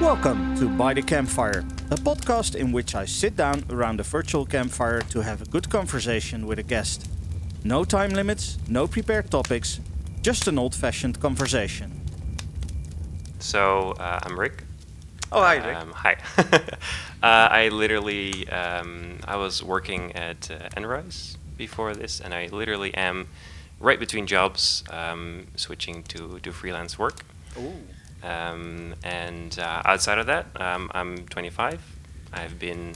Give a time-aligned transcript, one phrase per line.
[0.00, 4.46] Welcome to By the Campfire, a podcast in which I sit down around a virtual
[4.46, 7.10] campfire to have a good conversation with a guest.
[7.64, 9.80] No time limits, no prepared topics,
[10.22, 12.00] just an old fashioned conversation.
[13.40, 14.62] So uh, I'm Rick.
[15.32, 15.76] Oh, hi, Rick.
[15.76, 16.16] Um, hi.
[16.38, 22.94] uh, I literally um, I was working at uh, Enrise before this, and I literally
[22.94, 23.26] am
[23.80, 27.24] right between jobs, um, switching to do freelance work.
[27.58, 27.74] Ooh.
[28.22, 31.80] Um, and uh, outside of that, um, I'm 25.
[32.32, 32.94] I've been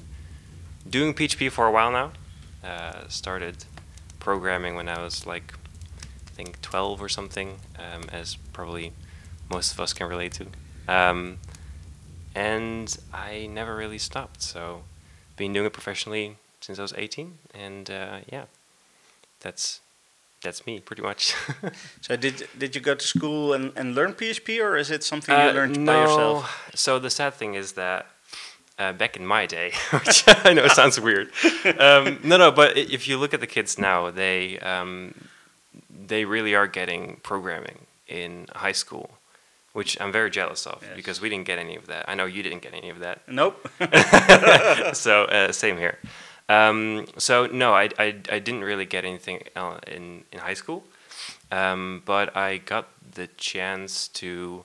[0.89, 2.13] doing PHP for a while now.
[2.65, 3.65] Uh, started
[4.19, 5.55] programming when I was like,
[6.27, 8.93] I think 12 or something, um, as probably
[9.51, 10.47] most of us can relate to.
[10.89, 11.39] Um,
[12.35, 14.43] and I never really stopped.
[14.43, 14.83] So,
[15.37, 18.45] been doing it professionally since I was 18, and uh, yeah,
[19.41, 19.81] that's
[20.43, 21.35] that's me pretty much.
[22.01, 25.35] So, did, did you go to school and, and learn PHP, or is it something
[25.35, 25.93] you Uh, learned no.
[25.93, 26.71] by yourself?
[26.75, 28.07] So the sad thing is that
[28.79, 31.31] uh, back in my day, which I know sounds weird.
[31.79, 35.15] Um, no, no, but if you look at the kids now, they um,
[36.09, 39.07] they really are getting programming in high school,
[39.73, 40.93] which I'm very jealous of Yes.
[40.97, 42.05] because we didn't get any of that.
[42.09, 43.21] I know you didn't get any of that.
[43.29, 43.57] Nope.
[44.95, 45.99] so uh, same here.
[46.49, 49.43] Um, so no, I, I, I didn't really get anything
[49.87, 50.85] in in high school,
[51.51, 54.65] um, but I got the chance to.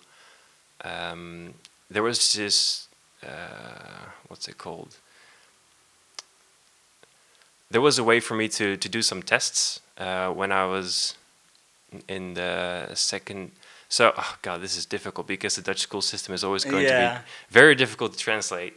[0.84, 1.53] Um,
[1.89, 2.88] there was this
[3.23, 4.97] uh, what's it called?
[7.69, 11.16] There was a way for me to to do some tests uh, when I was
[12.08, 13.52] in the second.
[13.89, 17.19] So, oh god, this is difficult because the Dutch school system is always going to
[17.19, 18.73] be very difficult to translate.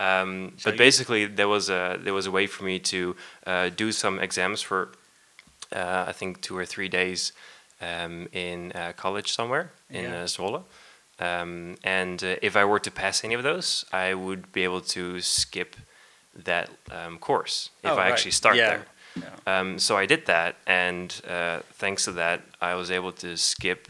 [0.00, 3.68] Um, So but basically, there was a there was a way for me to uh,
[3.76, 4.88] do some exams for
[5.74, 7.32] uh, I think two or three days
[7.80, 10.22] um, in uh, college somewhere in Yeah.
[10.22, 10.62] uh, Zwolle.
[11.20, 14.80] Um, and uh, if I were to pass any of those, I would be able
[14.80, 15.76] to skip
[16.44, 18.12] that um, course if Oh, I right.
[18.12, 18.68] actually start Yeah.
[18.68, 18.86] there.
[19.16, 19.60] Yeah.
[19.60, 23.88] Um, so I did that, and uh, thanks to that, I was able to skip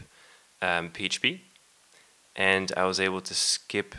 [0.61, 1.39] um, PHP,
[2.35, 3.95] and I was able to skip.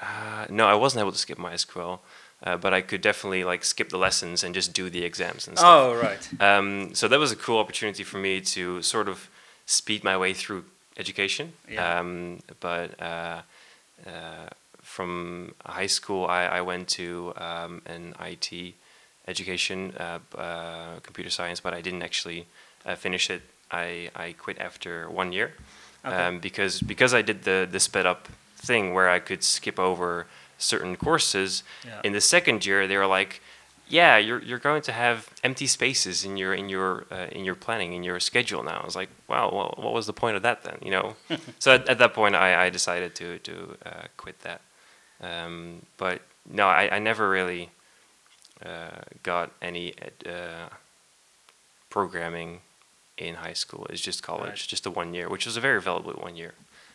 [0.00, 1.98] Uh, no, I wasn't able to skip MySQL,
[2.44, 5.56] uh, but I could definitely like skip the lessons and just do the exams and
[5.58, 5.68] stuff.
[5.70, 6.28] Oh, right.
[6.40, 9.28] Um, so that was a cool opportunity for me to sort of
[9.66, 10.64] speed my way through
[10.98, 11.52] education.
[11.68, 11.98] Yeah.
[12.00, 13.42] Um, but uh,
[14.06, 14.48] uh,
[14.82, 18.74] from high school, I, I went to um, an IT
[19.26, 22.46] education, uh, uh, computer science, but I didn't actually
[22.84, 23.42] uh, finish it.
[23.70, 25.52] I, I quit after one year
[26.04, 26.14] Okay.
[26.14, 30.26] um, because because I did the the sped up thing where I could skip over
[30.58, 31.62] certain courses.
[31.84, 32.00] Yeah.
[32.04, 33.40] In the second year, they were like,
[33.88, 37.54] "Yeah, you're you're going to have empty spaces in your in your uh, in your
[37.54, 40.42] planning in your schedule now." I was like, "Wow, well, what was the point of
[40.42, 41.16] that then?" You know.
[41.58, 44.60] so at, at that point, I, I decided to to uh, quit that.
[45.20, 47.70] Um, but no, I, I never really
[48.64, 49.94] uh, got any
[50.26, 50.68] uh,
[51.90, 52.60] programming
[53.18, 53.86] in high school.
[53.90, 54.68] It's just college, Right.
[54.68, 56.52] just a one year, which was a very valuable one year.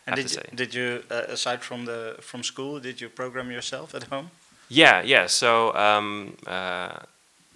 [0.08, 3.94] And did you, did you uh, aside from the from school, did you program yourself
[3.94, 4.32] at home?
[4.70, 5.28] Yeah, yeah.
[5.28, 6.98] So um, uh,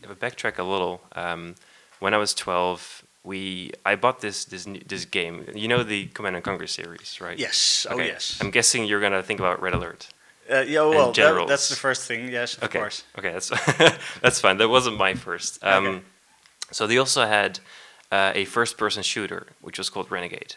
[0.04, 1.56] if I backtrack a little, um,
[2.00, 5.46] when I was twelve, we I bought this this this game.
[5.56, 7.40] You know the Command and Conquer series, right?
[7.40, 7.88] Yes.
[7.90, 8.38] Oh, yes.
[8.42, 10.10] I'm guessing you're gonna think about Red Alert.
[10.48, 12.30] Uh, yeah, well, that, that's the first thing.
[12.32, 12.78] Yes, of okay.
[12.78, 13.04] course.
[13.18, 13.50] Okay, that's
[14.22, 14.58] that's fine.
[14.58, 15.64] That wasn't my first.
[15.64, 16.02] Um, Okay.
[16.72, 17.60] So they also had
[18.12, 20.56] uh, a first-person shooter, which was called Renegade.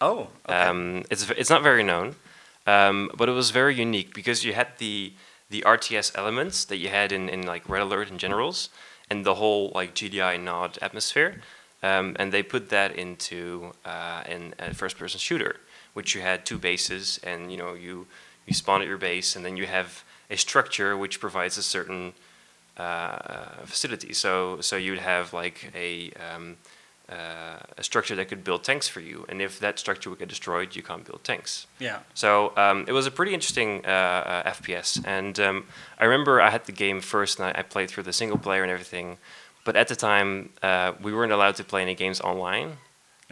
[0.00, 0.54] Oh, okay.
[0.54, 2.16] Um, it's it's not very known,
[2.66, 5.12] um, but it was very unique because you had the
[5.48, 8.68] the RTS elements that you had in, in like Red Alert and Generals,
[9.08, 11.40] and the whole like GDI Nod atmosphere,
[11.82, 15.56] um, and they put that into uh, in a first-person shooter,
[15.94, 18.06] which you had two bases, and you know you
[18.46, 22.12] you spawn at your base, and then you have a structure which provides a certain
[22.76, 24.12] uh, facility.
[24.12, 26.56] So so you'd have like a um,
[27.10, 30.28] uh, a structure that could build tanks for you, and if that structure would get
[30.28, 31.66] destroyed, you can't build tanks.
[31.78, 31.98] yeah.
[32.14, 33.88] So um, it was a pretty interesting uh,
[34.44, 35.66] uh, FPS, and um,
[36.00, 38.62] I remember I had the game first, and I, I played through the single player
[38.62, 39.18] and everything.
[39.64, 42.78] But at the time, uh, we weren't allowed to play any games online.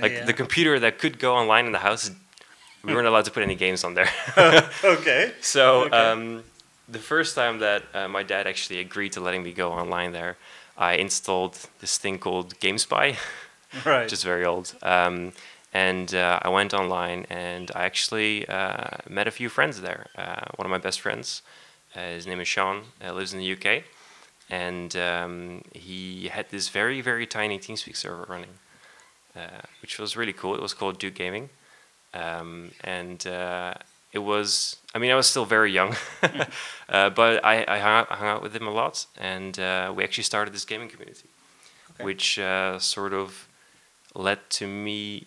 [0.02, 0.24] Like Yeah.
[0.26, 2.10] the computer that could go online in the house,
[2.84, 4.10] we weren't allowed to put any games on there.
[4.84, 5.32] Okay.
[5.40, 5.96] So Okay.
[5.96, 6.44] um,
[6.88, 10.36] the first time that uh, my dad actually agreed to letting me go online there,
[10.76, 13.16] I installed this thing called GameSpy,
[13.84, 14.04] Right.
[14.04, 14.74] which is very old.
[14.82, 15.32] Um,
[15.72, 20.06] and uh, I went online and I actually uh, met a few friends there.
[20.16, 21.42] Uh, one of my best friends,
[21.96, 23.82] uh, his name is Sean, uh, lives in the UK,
[24.50, 28.50] and um, he had this very very tiny TeamSpeak server running,
[29.36, 30.54] uh, which was really cool.
[30.54, 31.50] It was called Duke Gaming,
[32.12, 33.74] um, and uh,
[34.12, 34.76] it was.
[34.94, 35.96] I mean, I was still very young,
[36.88, 40.04] uh, but I, I hung, out, hung out with him a lot, and uh, we
[40.04, 41.28] actually started this gaming community,
[41.94, 42.04] Okay.
[42.04, 43.48] which uh, sort of
[44.14, 45.26] led to me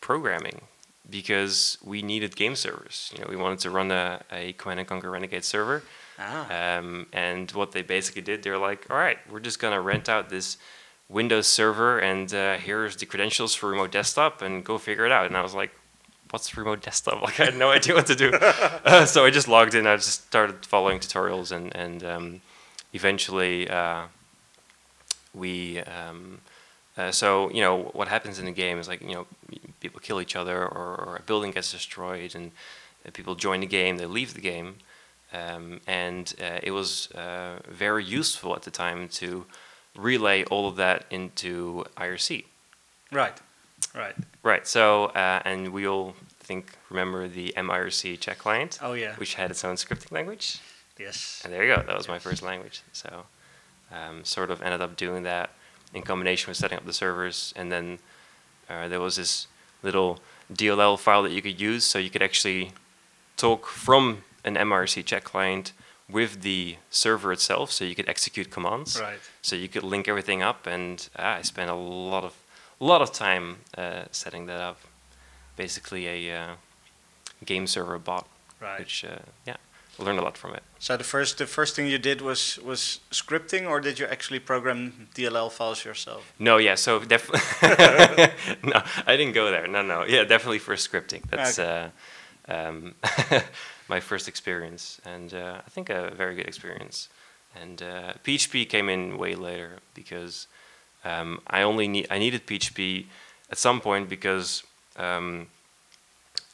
[0.00, 0.62] programming
[1.08, 3.10] because we needed game servers.
[3.16, 5.82] You know, we wanted to run a, a Command and Conquer Renegade server,
[6.18, 6.76] Ah.
[6.78, 10.28] um, and what they basically did, they're like, all right, we're just gonna rent out
[10.28, 10.58] this
[11.08, 15.26] Windows server, and uh, here's the credentials for remote desktop, and go figure it out.
[15.26, 15.70] And I was like,
[16.30, 17.20] what's remote desktop?
[17.26, 18.32] Like I had no idea what to do.
[18.84, 19.86] Uh, so I just logged in.
[19.86, 22.40] I just started following tutorials, and and um,
[22.92, 24.02] eventually uh,
[25.34, 25.80] we.
[25.80, 26.40] Um,
[27.00, 29.26] uh, so you know what happens in the game is like you know
[29.80, 32.46] people kill each other, or, or a building gets destroyed, and
[33.06, 33.96] uh, people join the game.
[33.96, 34.70] They leave the game,
[35.32, 39.46] um, and uh, it was uh, very useful at the time to
[39.96, 42.44] relay all of that into IRC.
[43.10, 43.36] Right.
[43.94, 44.14] Right.
[44.42, 44.66] Right.
[44.66, 49.14] So, uh, and we all think remember the mIRC check client, Oh yeah.
[49.16, 50.58] which had its own scripting language.
[50.98, 51.40] Yes.
[51.44, 51.82] And there you go.
[51.82, 52.82] That was my first language.
[52.92, 53.24] So,
[53.90, 55.50] um, sort of ended up doing that
[55.94, 57.98] in combination with setting up the servers, and then
[58.68, 59.46] uh, there was this
[59.82, 60.20] little
[60.52, 62.72] DLL file that you could use, so you could actually
[63.36, 65.72] talk from an mIRC check client
[66.08, 69.00] with the server itself, so you could execute commands.
[69.00, 69.18] Right.
[69.42, 72.34] So you could link everything up, and uh, I spent a lot of
[72.80, 74.80] lot of time uh, setting that up.
[75.56, 76.54] Basically, a uh,
[77.44, 78.26] game server bot,
[78.60, 78.78] Right.
[78.78, 79.56] which uh, yeah,
[79.98, 80.62] learned a lot from it.
[80.78, 84.40] So the first the first thing you did was was scripting, or did you actually
[84.40, 86.32] program DLL files yourself?
[86.38, 87.40] No, yeah, so definitely.
[88.70, 89.66] no, I didn't go there.
[89.66, 91.22] No, no, yeah, definitely for scripting.
[91.30, 91.90] That's uh,
[92.48, 92.94] um,
[93.88, 97.08] my first experience, and uh, I think a very good experience.
[97.60, 100.46] And uh, PHP came in way later because
[101.04, 103.06] um, I only need I needed PHP
[103.50, 104.62] at some point because
[104.96, 105.48] um,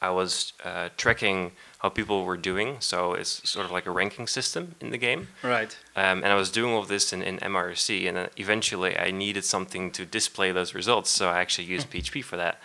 [0.01, 2.77] I was uh, tracking how people were doing.
[2.81, 5.29] So it's sort of like a ranking system in the game.
[5.43, 5.77] Right.
[5.95, 9.11] Um, and I was doing all of this in, in mIRC, and then eventually I
[9.11, 12.61] needed something to display those results, so I actually used PHP for that.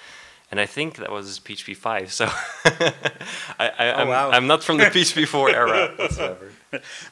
[0.49, 2.25] And I think that was PHP 5, so
[2.65, 4.31] I, I, I'm, wow.
[4.31, 6.51] I'm not from the PHP 4 era whatsoever.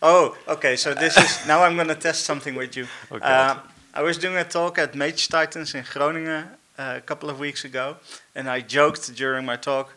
[0.01, 0.75] Oh, okay.
[0.75, 2.88] So this is now I'm gonna test something with you.
[3.12, 3.25] Okay.
[3.25, 3.56] Uh,
[3.94, 7.65] I was doing a talk at Mage Titans in Groningen uh, a couple of weeks
[7.65, 7.98] ago,
[8.36, 9.88] and I joked during my talk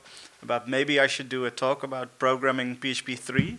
[0.43, 3.59] about maybe I should do a talk about programming PHP 3.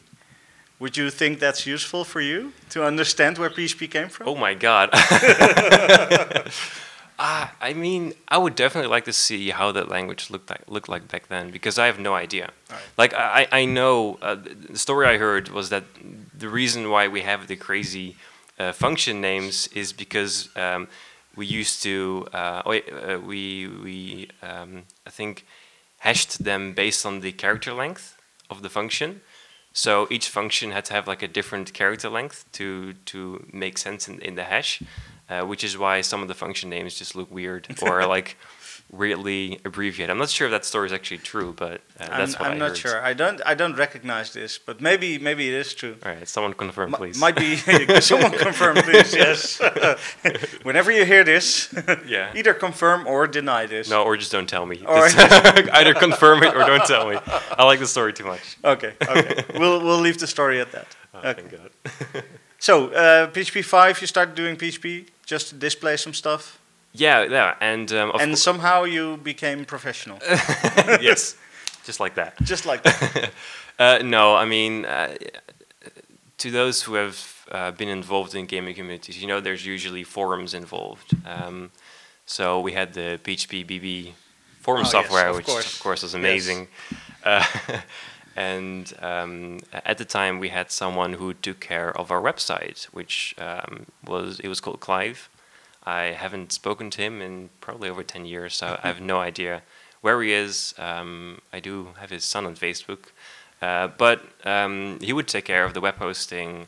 [0.79, 4.27] Would you think that's useful for you to understand where PHP came from?
[4.27, 4.89] Oh my god.
[7.19, 10.89] ah, I mean, I would definitely like to see how that language looked like looked
[10.89, 12.49] like back then because I have no idea.
[12.69, 12.81] Right.
[12.97, 15.85] Like I, I know uh, the story I heard was that
[16.37, 18.17] the reason why we have the crazy
[18.59, 20.87] uh, function names is because um,
[21.35, 25.45] we used to uh, oh, uh, we we um, I think
[26.03, 28.17] hashed them based on the character length
[28.49, 29.21] of the function.
[29.71, 33.17] So each function had to have like a different character length to to
[33.51, 34.83] make sense in, in the hash,
[35.29, 38.37] uh, which is why some of the function names just look weird or like
[38.93, 40.09] weirdly abbreviated.
[40.11, 42.53] I'm not sure if that story is actually true, but uh, I'm, that's what I'm
[42.53, 42.77] I not heard.
[42.77, 43.01] sure.
[43.01, 43.41] I don't.
[43.45, 45.95] I don't recognize this, but maybe maybe it is true.
[46.05, 47.17] All right, someone confirm, Mi- please.
[47.19, 47.55] Might be
[48.01, 49.13] someone confirm, please.
[49.23, 49.59] Yes.
[50.63, 51.73] Whenever you hear this,
[52.05, 52.31] Yeah.
[52.35, 53.89] either confirm or deny this.
[53.89, 54.77] No, or just don't tell me.
[54.85, 55.07] Or-
[55.79, 57.17] either confirm it or don't tell me.
[57.57, 58.57] I like the story too much.
[58.63, 58.93] Okay.
[59.07, 59.43] Okay.
[59.59, 60.87] we'll we'll leave the story at that.
[61.13, 61.41] Oh, Okay.
[61.41, 62.23] Thank God.
[62.59, 66.59] So uh, PHP five, you started doing PHP just to display some stuff,
[66.95, 70.19] Yeah, yeah, and um, and somehow you became professional,
[71.01, 71.35] yes,
[71.85, 72.33] just like that.
[72.43, 73.31] just like that.
[73.79, 75.15] Uh, no, I mean, uh,
[76.37, 77.17] to those who have
[77.51, 81.15] uh, been involved in gaming communities, you know, there's usually forums involved.
[81.25, 81.71] Um,
[82.27, 84.11] so we had the phpBB
[84.61, 85.73] forum Oh, yes, software, of which course.
[85.73, 86.19] of course was Yes.
[86.21, 86.67] amazing.
[87.23, 87.43] Uh,
[88.35, 93.33] and um, at the time, we had someone who took care of our website, which
[93.39, 95.29] um, was it was called Clive.
[95.85, 99.63] I haven't spoken to him in probably over ten years, so I have no idea
[100.01, 100.73] where he is.
[100.77, 103.11] Um, I do have his son on Facebook,
[103.61, 106.67] uh, but um, he would take care of the web hosting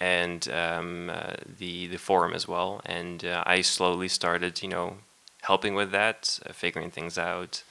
[0.00, 2.80] and um, uh, the the forum as well.
[2.84, 4.98] And uh, I slowly started, you know,
[5.42, 7.62] helping with that, uh, figuring things out,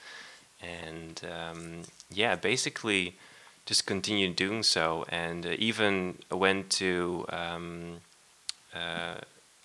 [0.62, 3.16] and um, yeah, basically
[3.66, 7.26] just continued doing so, and uh, even went to.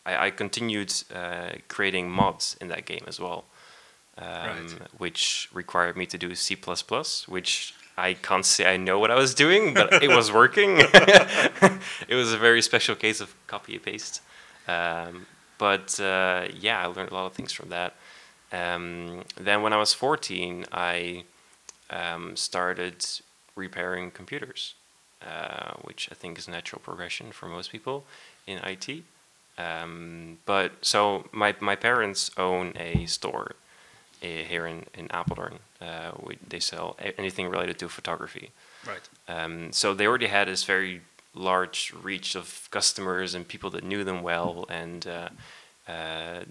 [0.06, 3.46] I, I continued uh, creating mods in that game as well,
[4.18, 4.78] um, Right.
[4.98, 6.56] which required me to do C++,
[7.28, 10.78] which I can't say I know what I was doing, but it was working.
[12.08, 14.22] it was a very special case of copy and paste.
[14.68, 15.26] Um,
[15.58, 17.96] but uh, yeah, I learned a lot of things from that.
[18.52, 21.24] Um, then when I was 14, I
[21.90, 23.06] um, started
[23.56, 24.74] repairing computers,
[25.22, 28.06] uh, which I think is a natural progression for most people
[28.48, 29.04] in IT.
[29.62, 33.50] Um, but so my my parents own a store
[34.24, 35.56] uh, here in in Apeldoorn.
[35.82, 38.48] Uh, we, they sell anything related to photography.
[38.92, 39.06] Right.
[39.28, 41.02] Um, so they already had this very
[41.34, 45.30] large reach of customers and people that knew them well, and uh,
[45.92, 46.44] uh,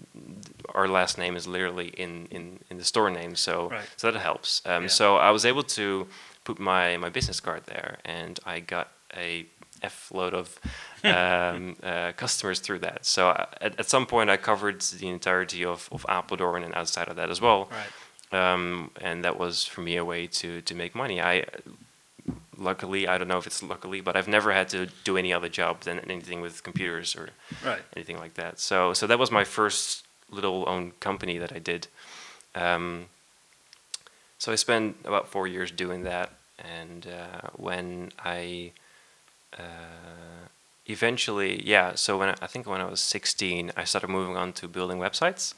[0.75, 3.87] our last name is literally in, in, in the store name, so Right.
[3.97, 4.61] so that helps.
[4.65, 4.89] Um, Yeah.
[4.89, 6.07] So I was able to
[6.43, 9.45] put my, my business card there, and I got a
[9.81, 10.59] f load of
[11.03, 13.05] um, uh, customers through that.
[13.05, 17.07] So I, at, at some point, I covered the entirety of, of Apeldoorn and outside
[17.07, 18.53] of that as well Right.
[18.53, 21.21] um, and that was for me a way to to make money.
[21.21, 21.45] I
[22.57, 25.49] luckily I don't know if it's luckily, but I've never had to do any other
[25.49, 27.29] job than anything with computers or
[27.63, 27.81] Right.
[27.95, 28.59] anything like that.
[28.59, 31.87] So so that was my first little own company that I did.
[32.55, 33.07] Um,
[34.37, 38.71] so I spent about four years doing that, and uh, when I
[39.57, 40.47] uh,
[40.85, 44.53] eventually, yeah, so when I, I think when I was 16, I started moving on
[44.53, 45.53] to building websites.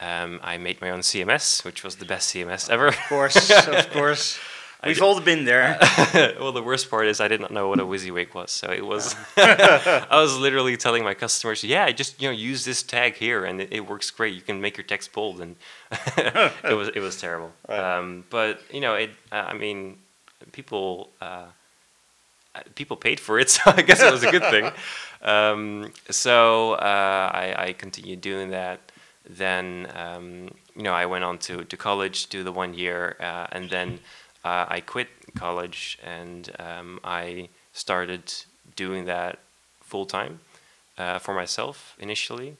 [0.00, 2.88] Um, I made my own CMS, which was the best CMS ever.
[2.88, 4.38] Of course, of course.
[4.84, 5.76] We've all been there.
[6.38, 8.86] well, the worst part is I did not know what a WYSIWYG was, so it
[8.86, 9.16] was.
[9.36, 13.44] I was literally telling my customers, "Yeah, I just you know use this tag here,
[13.44, 14.34] and it, it works great.
[14.34, 15.56] You can make your text bold." And
[15.90, 17.50] it was it was terrible.
[17.68, 17.98] Right.
[17.98, 19.10] Um, but you know, it.
[19.32, 19.98] Uh, I mean,
[20.52, 21.46] people uh, uh,
[22.74, 24.70] people paid for it, so I guess it was a good thing.
[25.20, 28.92] Um, so uh, I, I continued doing that.
[29.28, 33.48] Then um, you know I went on to, to college, do the one year, uh,
[33.50, 33.98] and then
[34.44, 38.32] uh, I quit college and um, I started
[38.76, 39.40] doing that
[39.80, 40.40] full time
[40.96, 42.56] uh, for myself initially.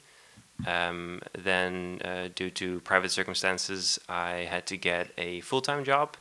[0.67, 6.17] Um, then, uh, due to private circumstances, I had to get a full time job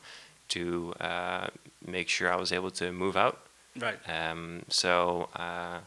[0.50, 1.48] to uh,
[1.86, 3.47] make sure I was able to move out.
[3.80, 4.00] Right.
[4.08, 5.80] Um, so uh,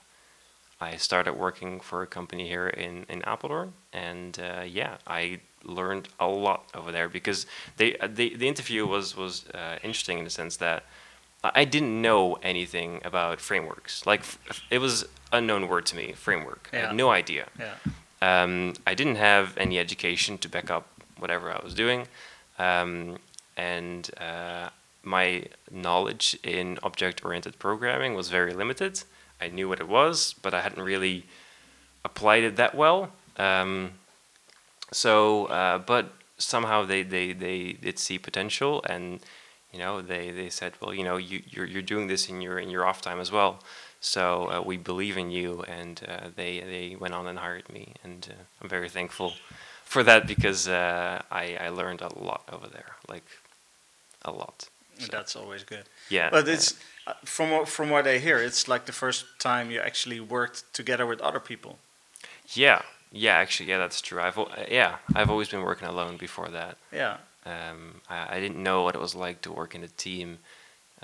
[0.81, 6.09] I started working for a company here in in Apeldoorn, and uh, yeah, I learned
[6.19, 10.25] a lot over there because they uh, the the interview was was uh, interesting in
[10.25, 10.83] the sense that
[11.43, 14.07] I didn't know anything about frameworks.
[14.07, 14.23] Like
[14.71, 16.69] it was unknown word to me, framework.
[16.73, 16.87] I Yeah.
[16.89, 17.47] had no idea.
[17.59, 17.75] Yeah.
[18.23, 20.85] Um, I didn't have any education to back up
[21.19, 22.07] whatever I was doing,
[22.59, 23.17] um,
[23.57, 24.69] and uh,
[25.03, 29.03] my knowledge in object-oriented programming was very limited.
[29.41, 31.25] I knew what it was, but I hadn't really
[32.05, 33.11] applied it that well.
[33.37, 33.93] Um,
[34.93, 39.21] so, uh, but somehow they, they, they did see potential, and
[39.73, 42.59] you know they, they said, well, you know, you you're, you're doing this in your
[42.59, 43.61] in your off time as well.
[44.01, 47.93] So uh, we believe in you, and uh, they they went on and hired me,
[48.03, 49.35] and uh, I'm very thankful
[49.85, 53.27] for that because uh, I I learned a lot over there, like
[54.23, 54.70] a lot.
[55.07, 55.85] So, That's always good.
[56.09, 56.75] yeah, But it's
[57.07, 60.63] uh, from what from what I hear, it's like the first time you actually worked
[60.73, 61.79] together with other people.
[62.55, 63.37] yeah, yeah.
[63.43, 64.21] Actually, yeah, that's true.
[64.21, 66.77] I've uh, yeah, I've always been working alone before that.
[66.93, 67.17] Yeah.
[67.47, 70.39] Um, I, I didn't know what it was like to work in a team.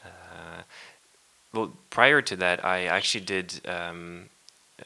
[0.05, 0.62] Uh,
[1.53, 3.61] well, prior to that, I actually did.
[3.67, 4.29] Um,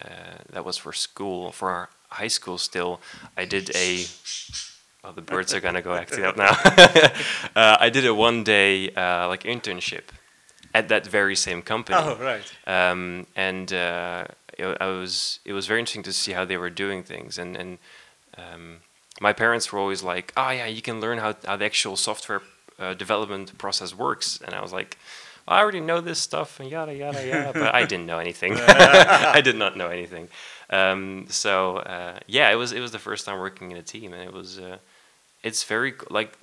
[0.01, 2.59] uh, that was for school, for our high school.
[2.59, 3.01] Still,
[3.37, 4.05] I did a.
[5.03, 6.51] Oh, the birds are gonna go acting up now.
[7.57, 10.03] uh, I did a one day uh, like internship
[10.75, 11.99] at that very same company.
[12.01, 12.43] Oh right.
[12.67, 14.27] um, and uh,
[14.59, 17.39] it, I was it was very interesting to see how they were doing things.
[17.39, 17.79] And and
[18.37, 18.77] um,
[19.21, 22.43] my parents were always like oh yeah you can learn how, how the actual software
[22.79, 24.39] uh, development process works.
[24.45, 24.99] And I was like
[25.49, 28.55] I already know this stuff and yada yada yada but I didn't know anything.
[28.59, 30.29] I did not know anything.
[30.69, 34.13] Um, so uh, yeah it was it was the first time working in a team
[34.13, 34.77] and it was uh,
[35.43, 36.37] it's very like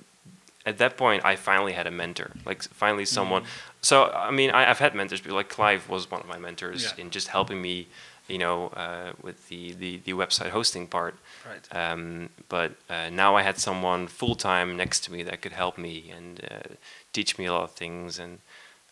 [0.66, 3.44] at that point I finally had a mentor like finally someone
[3.80, 6.82] so I mean I, I've had mentors but like Clive was one of my mentors
[6.82, 7.02] Yeah.
[7.04, 7.86] in just helping me
[8.28, 11.14] you know uh, with the, the the website hosting part
[11.48, 11.64] Right.
[11.74, 15.78] um, but uh, now I had someone full time next to me that could help
[15.78, 16.74] me and uh,
[17.12, 18.38] teach me a lot of things and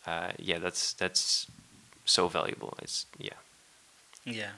[0.06, 1.46] uh, yeah that's that's
[2.04, 3.38] so valuable it's yeah
[4.24, 4.52] Yeah.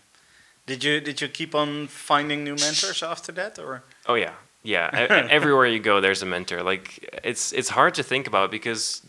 [0.66, 3.82] Did you did you keep on finding new mentors after that or?
[4.06, 4.90] Oh yeah, yeah.
[5.30, 6.62] Everywhere you go, there's a mentor.
[6.62, 9.02] Like it's it's hard to think about because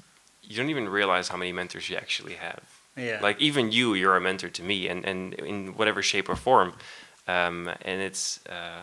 [0.43, 2.63] you don't even realize how many mentors you actually have.
[2.95, 3.19] Yeah.
[3.21, 6.73] Like even you, you're a mentor to me, and and in whatever shape or form.
[7.27, 8.81] Um, and it's uh,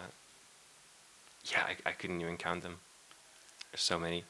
[1.45, 2.79] yeah, I, I couldn't even count them.
[3.73, 4.25] There's so many.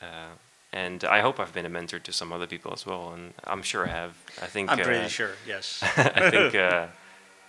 [0.00, 0.34] Uh,
[0.72, 3.62] and I hope I've been a mentor to some other people as well, and I'm
[3.62, 4.16] sure I have.
[4.40, 5.32] I think I'm uh, pretty sure.
[5.46, 5.80] Yes.
[5.96, 6.86] I think uh,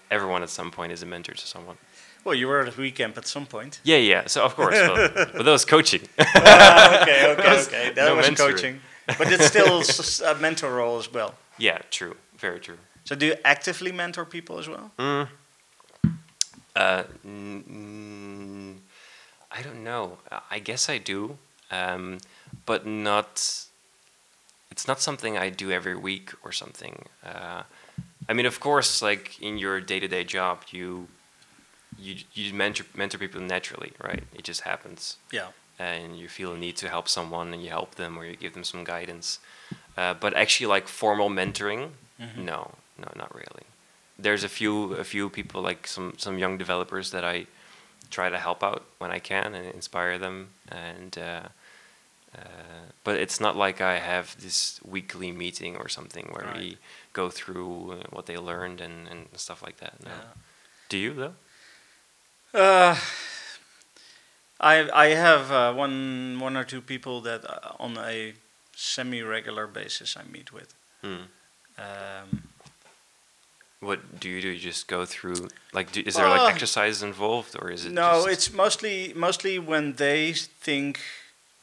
[0.09, 1.77] everyone at some point is a mentor to someone.
[2.23, 3.79] Well, you were at WeCamp at some point.
[3.83, 4.27] Yeah, yeah.
[4.27, 6.01] So of course, but, but that was coaching.
[6.19, 7.91] Ah, okay, okay, was okay.
[7.95, 8.35] That no was mentoring.
[8.37, 8.79] coaching.
[9.17, 9.81] but it's still
[10.31, 11.33] a mentor role as well.
[11.57, 12.15] Yeah, true.
[12.37, 12.77] Very true.
[13.03, 14.91] So do you actively mentor people as well?
[14.99, 15.27] Mm.
[16.75, 18.81] Uh, n- n-
[19.51, 20.17] I don't know.
[20.49, 21.37] I guess I do,
[21.71, 22.19] um,
[22.65, 23.65] but not.
[24.69, 27.05] It's not something I do every week or something.
[27.25, 27.63] Uh,
[28.29, 31.07] I mean, of course, like in your day-to-day job, you
[31.97, 34.23] you you mentor mentor people naturally, right?
[34.33, 35.47] It just happens, Yeah.
[35.79, 38.53] and you feel a need to help someone, and you help them, or you give
[38.53, 39.39] them some guidance.
[39.97, 42.37] Uh, but actually, like formal mentoring, Mhm.
[42.37, 43.65] no, no, not really.
[44.17, 47.47] There's a few a few people like some some young developers that I
[48.09, 51.17] try to help out when I can and inspire them and.
[51.17, 51.47] Uh,
[52.33, 56.57] uh, but it's not like I have this weekly meeting or something where Right.
[56.57, 56.77] we
[57.11, 60.01] go through uh, what they learned and, and stuff like that.
[60.03, 60.11] No.
[60.11, 60.33] Yeah.
[60.87, 61.35] Do you though?
[62.53, 62.95] Uh,
[64.59, 68.33] I I have uh, one one or two people that uh, on a
[68.75, 70.73] semi-regular basis I meet with.
[71.01, 71.25] Hmm.
[71.77, 72.43] Um,
[73.79, 74.49] What do you do?
[74.49, 78.25] You just go through like do, is there like exercise involved or is it no,
[78.27, 80.99] it's mostly mostly when they think,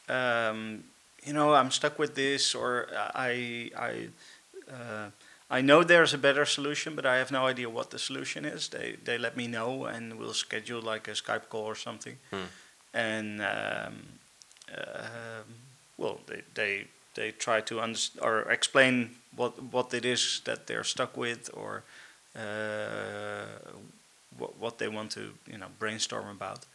[0.09, 0.83] um,
[1.23, 4.09] you know, I'm stuck with this, or I I
[4.73, 5.11] uh,
[5.51, 8.69] I know there's a better solution, but I have no idea what the solution is.
[8.69, 12.49] They they let me know, and we'll schedule like a Skype call or something, Hmm.
[12.93, 13.95] and um,
[14.77, 15.45] um
[15.97, 20.85] well, they they they try to understand or explain what what it is that they're
[20.85, 21.83] stuck with, or
[22.37, 23.47] uh,
[24.39, 26.67] what what they want to you know brainstorm about,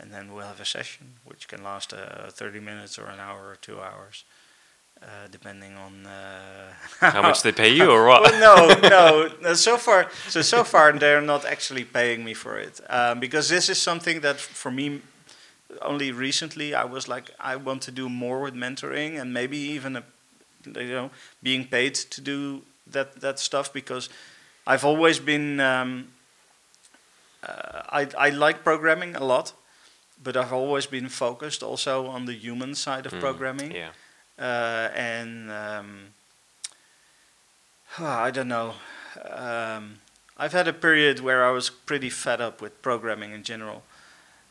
[0.00, 3.48] and then we'll have a session which can last uh, 30 minutes or an hour
[3.50, 4.24] or two hours,
[5.02, 8.22] uh, depending on uh, how much they pay you or what?
[8.40, 9.54] well, no, no, no.
[9.54, 13.68] So far, so so far, they're not actually paying me for it um, because this
[13.68, 15.00] is something that for me.
[15.82, 19.96] Only recently, I was like, I want to do more with mentoring and maybe even
[19.96, 20.02] a,
[20.64, 21.10] you know,
[21.42, 22.62] being paid to do
[22.92, 24.08] that that stuff because
[24.66, 25.60] I've always been.
[25.60, 26.08] Um,
[27.42, 29.52] uh, I I like programming a lot,
[30.22, 33.90] but I've always been focused also on the human side of Hmm, programming Yeah.
[34.38, 35.98] Uh, and um,
[37.98, 38.74] I don't know.
[39.28, 39.98] Um,
[40.36, 43.82] I've had a period where I was pretty fed up with programming in general,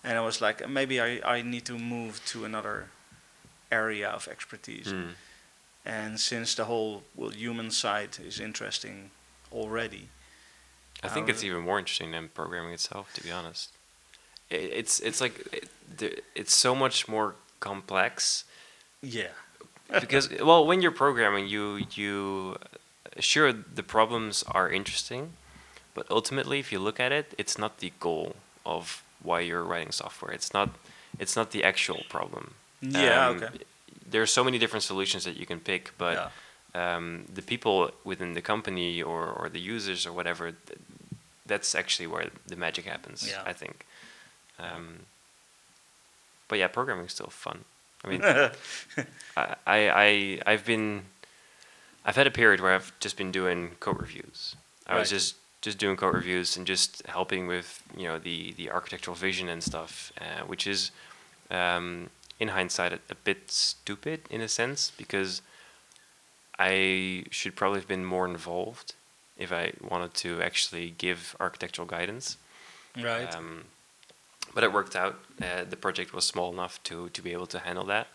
[0.04, 2.90] and I was like, maybe I, I need to move to another
[3.72, 4.92] area of expertise.
[4.92, 5.10] Hmm.
[5.86, 9.12] And since the whole well, human side is interesting
[9.54, 10.10] already,
[11.02, 13.70] I think it's even more interesting than programming itself, to be honest.
[14.50, 15.70] It, it's it's like
[16.02, 18.44] it, it's so much more complex
[19.02, 19.28] yeah,
[20.00, 22.58] because well, when you're programming, you you
[23.20, 25.34] sure the problems are interesting,
[25.94, 29.92] but ultimately, if you look at it, it's not the goal of why you're writing
[29.92, 30.32] software.
[30.32, 30.70] It's not
[31.20, 32.54] it's not the actual problem.
[32.82, 33.58] yeah, Um, okay,
[34.12, 36.16] There are so many different solutions that you can pick, but
[36.76, 40.80] yeah, um, the people within the company or, or the users or whatever, th-
[41.46, 43.42] that's actually where the magic happens, Yeah.
[43.52, 43.86] I think.
[44.60, 45.00] Um,
[46.48, 47.64] but yeah, programming is still fun.
[48.04, 48.22] I mean,
[49.38, 51.04] I, I, I, I've been,
[52.06, 54.56] I've had a period where I've just been doing code reviews.
[54.88, 58.72] I was just, just doing code reviews and just helping with, you know, the, the
[58.72, 60.92] architectural vision and stuff, uh, which is,
[61.52, 65.42] um, in hindsight, a, a bit stupid in a sense because
[66.60, 68.94] I should probably have been more involved
[69.38, 72.38] if I wanted to actually give architectural guidance.
[72.96, 73.66] right, Um,
[74.54, 75.20] but it worked out.
[75.42, 78.08] Uh, the project was small enough to, to be able to handle that.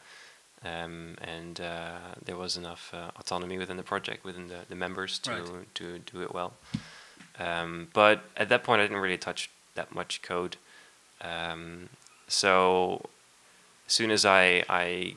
[0.65, 5.19] Um, and uh, there was enough uh, autonomy within the project, within the, the members
[5.21, 5.75] to, Right.
[5.75, 6.53] to do it well.
[7.39, 10.57] Um, but at that point, I didn't really touch that much code.
[11.21, 11.89] Um,
[12.29, 13.07] so
[13.87, 15.15] as soon as I, I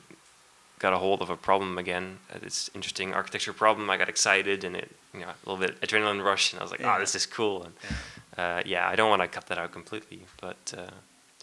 [0.78, 4.64] got a hold of a problem again, uh, this interesting architecture problem, I got excited
[4.64, 6.96] and it, you know, a little bit adrenaline rush, and I was like, Yeah.
[6.96, 7.62] oh, this is cool.
[7.64, 7.96] And yeah.
[8.36, 10.90] Uh, yeah, I don't want to cut that out completely, but uh,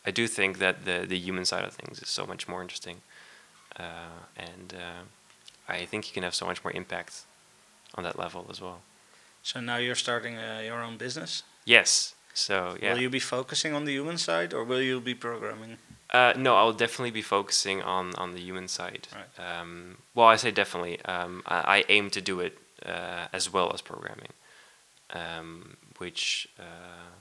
[0.06, 2.98] I do think that the the human side of things is so much more interesting,
[3.80, 5.04] uh, and uh,
[5.68, 7.24] I think you can have so much more impact
[7.96, 8.80] on that level as well.
[9.42, 11.44] So now you're starting uh, your own business.
[11.66, 12.16] Yes.
[12.34, 12.94] So yeah.
[12.94, 15.78] Will you be focusing on the human side, or will you be programming?
[16.14, 19.08] Uh, no, I'll definitely be focusing on, on the human side.
[19.12, 19.60] Right.
[19.60, 21.04] Um, well, I say definitely.
[21.06, 24.30] Um, I, I aim to do it uh, as well as programming,
[25.12, 27.12] um, which uh,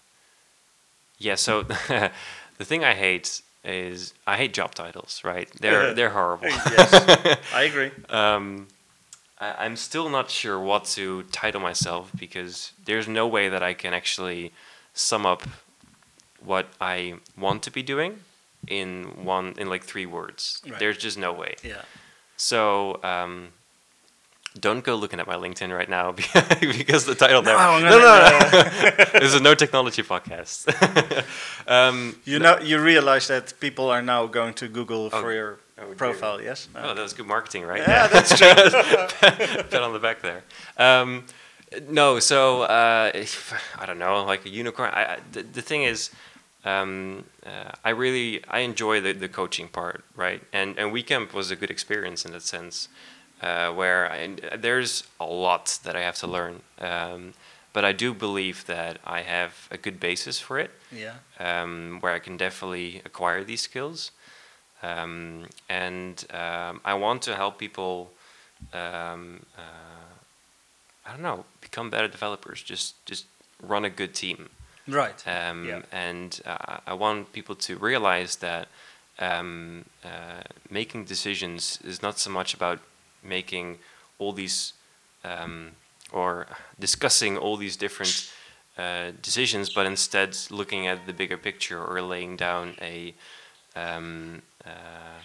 [1.18, 1.36] yeah.
[1.36, 1.62] So
[2.58, 5.22] the thing I hate is I hate job titles.
[5.24, 5.48] Right?
[5.60, 6.48] They're they're horrible.
[6.48, 7.90] yes, I agree.
[8.10, 8.66] um,
[9.38, 13.74] I, I'm still not sure what to title myself because there's no way that I
[13.74, 14.52] can actually
[14.94, 15.42] sum up
[16.44, 18.12] what I want to be doing
[18.66, 20.60] in one in like three words.
[20.68, 20.78] Right.
[20.80, 21.54] There's just no way.
[21.62, 21.82] Yeah,
[22.36, 23.48] So um,
[24.60, 26.12] don't go looking at my LinkedIn right now
[26.60, 27.56] because the title there.
[27.56, 30.68] No, No, no, no, this is no technology podcast.
[31.66, 35.20] um, You know, you realize that people are now going to Google Oh.
[35.20, 35.94] for your Oh, dear.
[35.94, 36.68] profile, yes?
[36.76, 37.80] Oh, that was good marketing, right?
[37.80, 38.54] Yeah, that's true.
[39.70, 40.42] Pat on the back there.
[40.76, 41.24] Um,
[41.88, 43.10] no, so uh,
[43.78, 44.90] I don't know, like a unicorn.
[44.92, 46.10] I, I, the, the thing is,
[46.64, 50.40] um, uh, I really I enjoy the, the coaching part, right?
[50.52, 52.88] And and WeCamp was a good experience in that sense,
[53.42, 57.34] uh, where I, there's a lot that I have to learn, um,
[57.72, 61.14] but I do believe that I have a good basis for it yeah.
[61.40, 64.12] um, where I can definitely acquire these skills.
[64.82, 68.10] Um, and um, I want to help people,
[68.72, 70.12] um, uh,
[71.06, 72.62] I don't know, become better developers.
[72.62, 73.26] Just just
[73.62, 74.48] run a good team.
[74.88, 75.22] Right.
[75.26, 75.82] Um, Yeah.
[75.92, 78.66] And uh, I want people to realize that
[79.18, 82.80] um, uh, making decisions is not so much about
[83.22, 83.78] making
[84.18, 84.72] all these
[85.24, 85.72] um,
[86.12, 86.46] or
[86.78, 88.32] discussing all these different
[88.78, 93.14] uh, decisions, but instead looking at the bigger picture or laying down a
[93.76, 95.20] um, uh,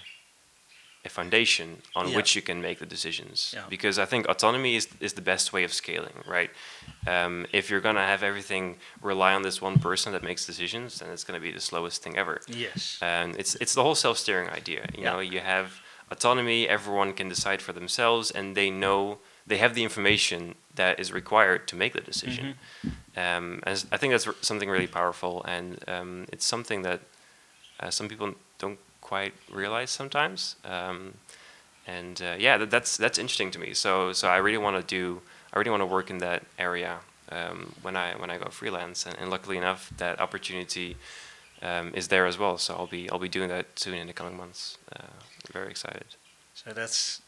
[1.05, 2.15] a foundation on Yeah.
[2.17, 3.53] which you can make the decisions.
[3.55, 3.63] Yeah.
[3.69, 6.51] Because I think autonomy is is the best way of scaling, right?
[7.05, 11.09] Um, if you're gonna have everything rely on this one person that makes decisions, then
[11.11, 12.41] it's gonna be the slowest thing ever.
[12.47, 12.97] Yes.
[13.01, 14.81] And it's it's the whole self-steering idea.
[14.93, 15.11] You Yeah.
[15.13, 15.67] know, you have
[16.11, 16.67] autonomy.
[16.67, 21.67] Everyone can decide for themselves, and they know they have the information that is required
[21.69, 22.55] to make the decision.
[22.85, 23.19] Mm-hmm.
[23.19, 27.01] Um, and I think that's r- something really powerful, and um, it's something that
[27.79, 30.55] uh, some people don't quite realize sometimes.
[30.65, 31.15] Um,
[31.87, 33.73] and uh, yeah, that, that's that's interesting to me.
[33.73, 35.21] So so I really want to do.
[35.53, 36.99] I really want to work in that area
[37.31, 40.97] um, when I when I go freelance, and, and luckily enough, that opportunity
[41.61, 42.57] um, is there as well.
[42.57, 44.77] So I'll be I'll be doing that soon in the coming months.
[44.95, 45.03] Uh,
[45.51, 46.15] very excited.
[46.53, 47.21] So that's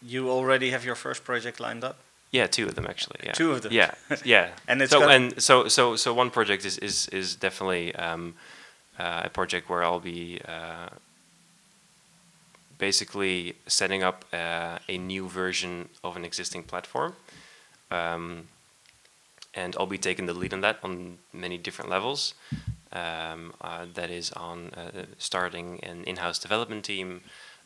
[0.00, 1.96] you already have your first project lined up.
[2.30, 3.20] Yeah, two of them actually.
[3.24, 3.32] Yeah.
[3.32, 3.72] Two of them.
[3.72, 4.50] Yeah, yeah.
[4.68, 8.34] And it's so and so so so one project is is is definitely um,
[8.98, 10.88] uh, a project where I'll be uh,
[12.78, 17.14] basically setting up uh, a new version of an existing platform,
[17.90, 18.48] um,
[19.54, 22.34] and I'll be taking the lead on that on many different levels.
[22.92, 27.22] Um, uh, that is on uh, starting an in-house development team,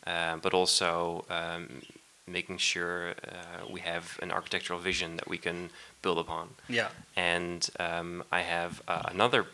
[0.06, 1.82] uh, but also um,
[2.26, 5.70] making sure uh, we have an architectural vision that we can
[6.02, 6.50] build upon.
[6.68, 6.88] Yeah.
[7.16, 9.46] And um, I have uh, another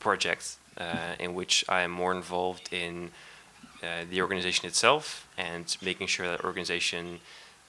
[0.00, 3.10] project uh, in which I am more involved in
[3.82, 7.20] uh, the organization itself and making sure that organization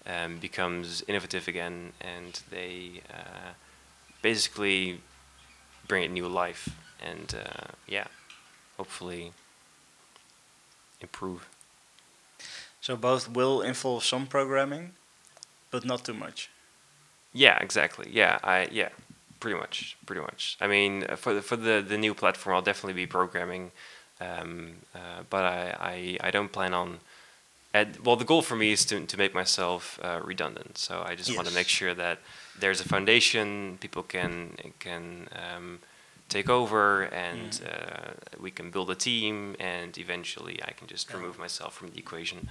[0.05, 3.53] um, becomes innovative again and they uh,
[4.21, 5.01] basically
[5.87, 6.69] bring it new life
[7.01, 8.07] and uh, yeah,
[8.77, 9.31] hopefully
[11.01, 11.47] improve.
[12.81, 14.91] So both will involve some programming,
[15.71, 16.49] but not too much.
[17.33, 18.09] Yeah, exactly.
[18.11, 18.89] Yeah, I yeah,
[19.39, 20.57] pretty much, pretty much.
[20.59, 23.71] I mean, uh, for the for the the new platform, I'll definitely be programming,
[24.19, 26.99] um, uh, but I, I I don't plan on.
[27.71, 30.77] At, well, the goal for me is to to make myself uh, redundant.
[30.77, 32.17] So I just want to make sure that
[32.59, 35.79] there's a foundation people can can um,
[36.29, 37.67] take over, and Mm.
[37.67, 41.17] uh, we can build a team, and eventually I can just Yeah.
[41.17, 42.49] remove myself from the equation,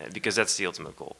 [0.00, 1.16] uh, because that's the ultimate goal.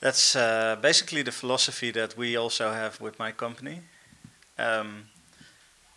[0.00, 3.80] That's uh, basically the philosophy that we also have with my company.
[4.58, 5.08] Um,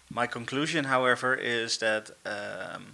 [0.10, 2.94] my conclusion, however, is that um,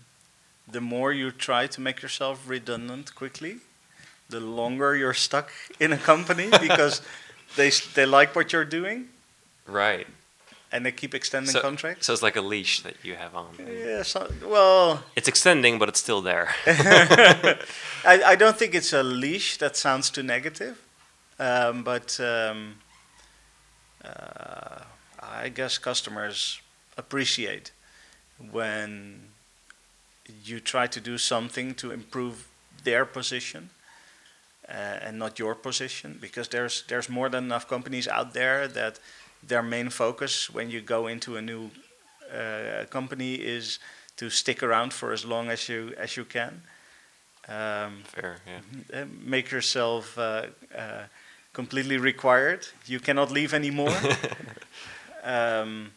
[0.71, 3.57] the more you try to make yourself redundant quickly,
[4.29, 7.01] the longer you're stuck in a company because
[7.55, 9.09] they they like what you're doing
[9.67, 10.07] Right.
[10.71, 12.05] And they keep extending So- contracts.
[12.07, 13.47] So it's like a leash that you have on.
[13.59, 16.49] yeah, so, well, It's extending, but it's still there.
[16.67, 19.57] I, I don't think it's a leash.
[19.57, 20.75] That sounds too negative.
[21.39, 22.75] Um, but um,
[24.03, 24.81] uh,
[25.19, 26.61] I guess customers
[26.97, 27.71] appreciate
[28.51, 29.21] when
[30.43, 32.47] you try to do something to improve
[32.83, 33.69] their position
[34.67, 34.71] uh,
[35.05, 38.99] and not your position because there's there's more than enough companies out there that
[39.47, 41.69] their main focus when you go into a new
[42.33, 43.79] uh, company is
[44.17, 46.61] to stick around for as long as you as you can.
[47.47, 49.01] Um, Fair, yeah.
[49.01, 51.03] uh, make yourself uh, uh,
[51.53, 52.67] completely required.
[52.87, 53.95] You cannot leave anymore.
[55.23, 55.91] um,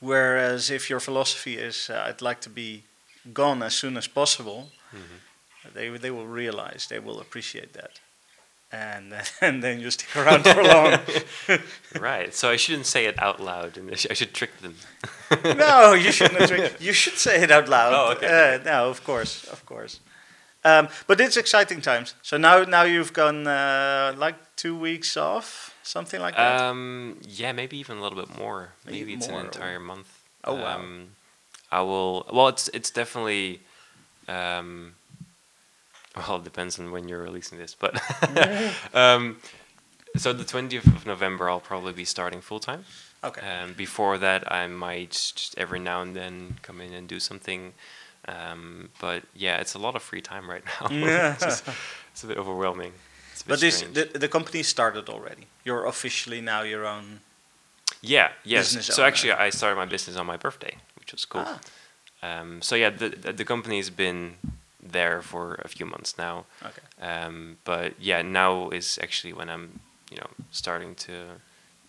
[0.00, 2.84] whereas if your philosophy is, uh, I'd like to be
[3.32, 5.20] gone as soon as possible, Mhm.
[5.74, 8.00] they they will realize, they will appreciate that,
[8.72, 10.98] and and then you stick around for long.
[12.00, 12.34] right.
[12.34, 14.76] So I shouldn't say it out loud, and I sh- I should trick them.
[15.44, 16.48] no, you shouldn't.
[16.48, 16.80] Trick.
[16.80, 17.92] You should say it out loud.
[17.92, 18.54] Oh, okay.
[18.60, 20.00] Uh, no, of course, of course.
[20.64, 22.14] Um, but it's exciting times.
[22.22, 26.60] So now, now you've gone uh, like two weeks off, something like that.
[26.60, 28.70] Um, yeah, maybe even a little bit more.
[28.86, 30.20] Maybe Maybe it's more, an entire month.
[30.44, 30.76] Oh, wow.
[30.76, 31.08] Um,
[31.72, 32.26] I will.
[32.32, 33.60] Well, it's it's definitely.
[34.28, 34.94] Um,
[36.16, 38.00] well, it depends on when you're releasing this, but
[38.94, 39.38] um,
[40.16, 42.84] so the twentieth of November, I'll probably be starting full time.
[43.24, 43.40] okay.
[43.46, 47.72] Um, before that, I might just every now and then come in and do something.
[48.28, 50.88] Um, but yeah, it's a lot of free time right now.
[50.90, 51.32] Yeah.
[51.34, 51.64] it's, just-
[52.12, 52.92] it's a bit overwhelming.
[52.92, 55.46] A bit but this the, the company started already.
[55.64, 57.20] You're officially now your own.
[58.02, 58.66] Yeah, yes.
[58.74, 59.08] business So owner.
[59.08, 61.44] actually, I started my business on my birthday, which was cool.
[61.46, 61.58] Ah,
[62.22, 64.36] Um, so yeah, the, the the company's been
[64.82, 66.44] there for a few months now.
[66.62, 66.82] okay.
[67.00, 71.40] Um, but yeah, now is actually when I'm, you know, starting to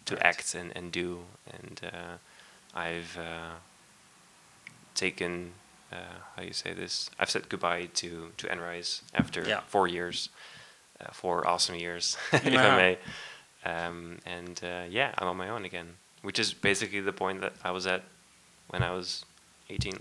[0.06, 0.26] to Right.
[0.26, 1.24] act and, and do.
[1.52, 2.18] And uh,
[2.78, 3.56] I've uh,
[4.96, 5.52] taken
[5.92, 5.96] uh,
[6.36, 7.10] how you say this.
[7.20, 9.62] I've said goodbye to to Enrise after Yeah.
[9.68, 10.30] four years,
[11.00, 12.68] uh, four awesome years, if Yeah.
[12.68, 12.98] I may.
[13.66, 17.54] Um, and uh, yeah, I'm on my own again, which is basically the point that
[17.64, 18.04] I was at
[18.70, 19.26] when I was
[19.70, 19.94] 18,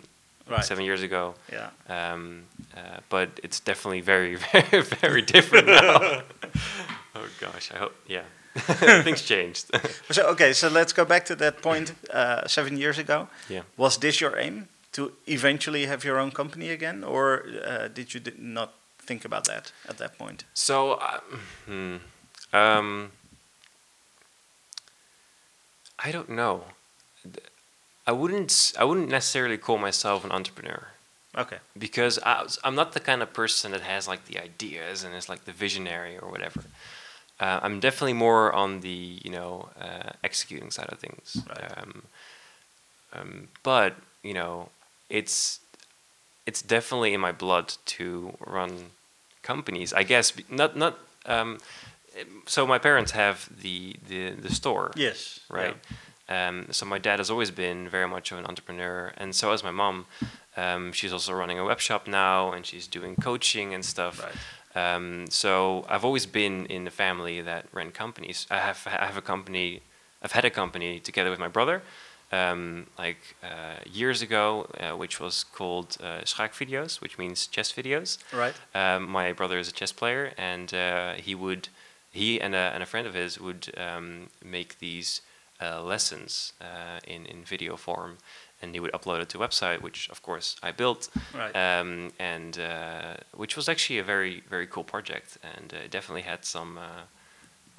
[0.48, 0.64] Right.
[0.64, 1.34] seven years ago.
[1.52, 1.70] Yeah.
[1.88, 2.42] Um,
[2.76, 6.22] uh, but it's definitely very, very, very different now.
[7.14, 8.24] oh gosh, I hope, yeah,
[9.04, 9.70] things changed.
[10.10, 13.28] So okay, so let's go back to that point uh, seven years ago.
[13.48, 13.62] yeah.
[13.76, 18.20] Was this your aim to eventually have your own company again, or uh, did you
[18.38, 18.74] not
[19.06, 20.44] think about that at that point?
[20.54, 21.20] So, uh,
[21.66, 21.96] hmm,
[22.52, 23.10] um,
[26.04, 26.64] I don't know.
[28.06, 28.72] I wouldn't.
[28.78, 30.88] I wouldn't necessarily call myself an entrepreneur.
[31.34, 31.56] Okay.
[31.78, 35.30] because I, I'm not the kind of person that has like the ideas and is
[35.30, 36.64] like the visionary or whatever.
[37.40, 41.38] Uh, I'm definitely more on the you know uh, executing side of things.
[41.48, 41.78] Right.
[41.78, 42.02] Um,
[43.14, 44.68] um, but you know,
[45.08, 45.60] it's
[46.46, 48.90] it's definitely in my blood to run
[49.42, 49.92] companies.
[49.92, 50.98] I guess not not.
[51.24, 51.58] Um,
[52.46, 55.40] so my parents have the the the store Yes.
[55.48, 55.76] right?
[56.28, 59.62] Um, so my dad has always been very much of an entrepreneur, and so has
[59.62, 60.06] my mom.
[60.56, 64.22] Um, she's also running a web shop now, and she's doing coaching and stuff.
[64.22, 64.36] Right.
[64.74, 68.46] Um, so I've always been in the family that ran companies.
[68.50, 69.82] I have I have a company.
[70.22, 71.82] I've had a company together with my brother,
[72.30, 78.18] um, like uh, years ago, uh, which was called uh, Schaakvideo's, which means chess videos.
[78.32, 78.54] Right.
[78.74, 81.68] Um, my brother is a chess player, and uh, he would,
[82.12, 85.20] he and a, and a friend of his would um, make these
[85.62, 88.12] uh, lessons uh, in in video form,
[88.62, 91.54] and he would upload it to a website, which of course I built, Right.
[91.56, 96.44] um, and uh, which was actually a very very cool project, and uh, definitely had
[96.44, 97.04] some, uh,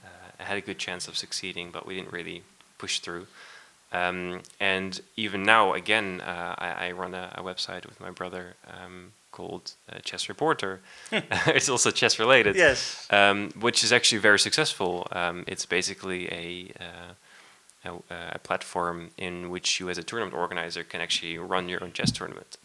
[0.06, 2.41] uh, had a good chance of succeeding, but we didn't really
[2.78, 3.26] push through.
[3.91, 8.56] Um, and even now, again, uh, I, I run a, a website with my brother
[8.67, 10.80] um, called uh, Chess Reporter.
[11.58, 13.08] it's also chess related, yes.
[13.12, 15.08] um, which is actually very successful.
[15.12, 17.13] Um, it's basically a, uh,
[17.86, 17.91] a,
[18.34, 22.12] a platform in which you, as a tournament organizer, can actually run your own chess
[22.12, 22.58] tournament.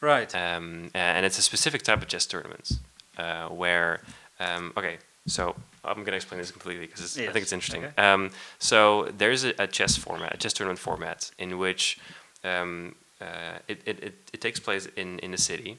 [0.00, 0.34] Right.
[0.34, 2.72] Um, and it's a specific type of chess tournament
[3.18, 4.00] uh, where,
[4.38, 5.54] um, okay, so
[5.84, 7.84] I'm going to explain this completely because I think it's interesting.
[7.84, 8.02] okay.
[8.02, 11.98] Um, so there's a, a chess format, a chess tournament format, in which
[12.44, 15.78] um, uh, it, it, it, it takes place in, in a city.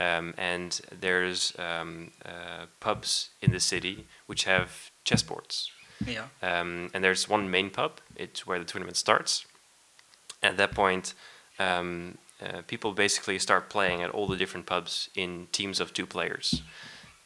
[0.00, 5.70] Um, and there's um, uh, pubs in the city which have chessboards.
[6.06, 6.26] Yeah.
[6.42, 8.00] Um, and there's one main pub.
[8.16, 9.46] It's where the tournament starts.
[10.42, 11.14] At that point,
[11.58, 16.06] um, uh, people basically start playing at all the different pubs in teams of two
[16.06, 16.62] players.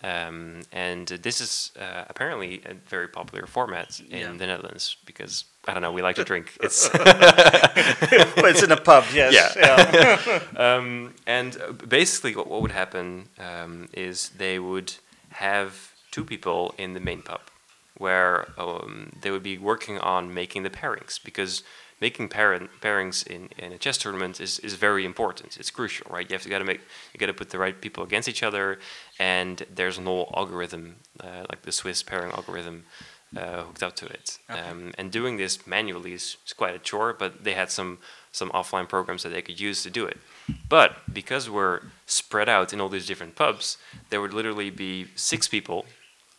[0.05, 4.33] Um, and uh, this is uh, apparently a very popular format in Yeah.
[4.33, 6.57] the Netherlands because I don't know, we like to drink.
[6.61, 9.05] It's well, it's in a pub.
[9.15, 9.55] Yes.
[9.57, 10.21] Yeah.
[10.27, 10.41] yeah.
[10.77, 11.57] um, and
[11.89, 14.95] basically, what, what would happen um, is they would
[15.31, 17.41] have two people in the main pub
[18.03, 21.63] where um, they would be working on making the pairings because
[22.01, 25.57] making parent, pairings in, in a chess tournament is, is very important.
[25.57, 26.29] It's crucial, right?
[26.29, 26.81] You have to got to make
[27.13, 28.81] you got to put the right people against each other,
[29.21, 32.85] and there's an whole algorithm uh, like the Swiss pairing algorithm
[33.37, 34.39] uh, hooked up to it.
[34.51, 34.61] Okay.
[34.61, 37.99] Um, and doing this manually is, is quite a chore, but they had some
[38.33, 40.19] some offline programs that they could use to do it.
[40.69, 43.79] But because we're spread out in all these different pubs,
[44.11, 45.87] there would literally be six people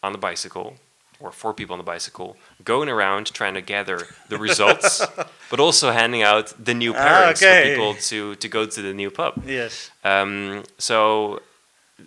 [0.02, 0.76] on the bicycle
[1.19, 3.99] or four people on the bicycle going around trying to gather
[4.30, 5.06] the results,
[5.49, 7.63] but also handing out the new Ah, pairings okay.
[7.63, 9.34] for people to, to go to the new pub.
[9.45, 9.91] Yes.
[10.04, 11.41] Um, so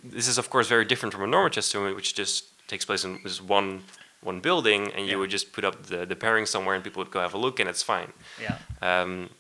[0.03, 3.19] this is of course very different from a normal tournament, which just takes place in
[3.23, 3.83] just one
[4.23, 7.12] one building, and you would just put up the, the pairing somewhere, and people would
[7.12, 8.12] go have a look, and it's fine.
[8.42, 8.59] Yeah.
[8.83, 9.31] Um,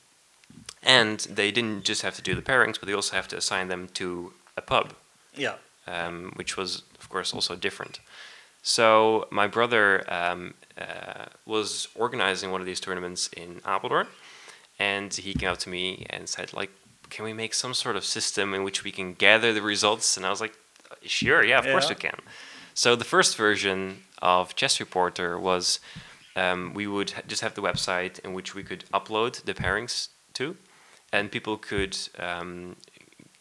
[0.82, 3.66] and they didn't just have to do the pairings, but they also have to assign
[3.68, 4.92] them to a pub,
[5.34, 5.54] Yeah.
[5.88, 7.98] um, which was, of course, also different.
[8.68, 14.08] So my brother um, uh, was organizing one of these tournaments in Apeldoorn,
[14.76, 16.70] and he came up to me and said, like,
[17.08, 20.16] can we make some sort of system in which we can gather the results?
[20.16, 20.52] And I was like,
[21.02, 22.18] sure, yeah, of course we can.
[22.74, 25.78] So the first version of Chess Reporter was
[26.34, 30.08] um, we would ha- just have the website in which we could upload the pairings
[30.34, 30.56] to,
[31.12, 32.74] and people could um,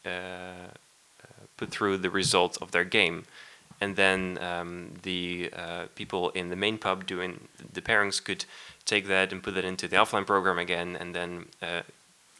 [0.06, 3.26] uh, uh, put through the result of their game.
[3.86, 8.45] And then um, the uh, people in the main pub doing the pairings could
[8.84, 11.84] take that and put that into the offline program again, and then uh,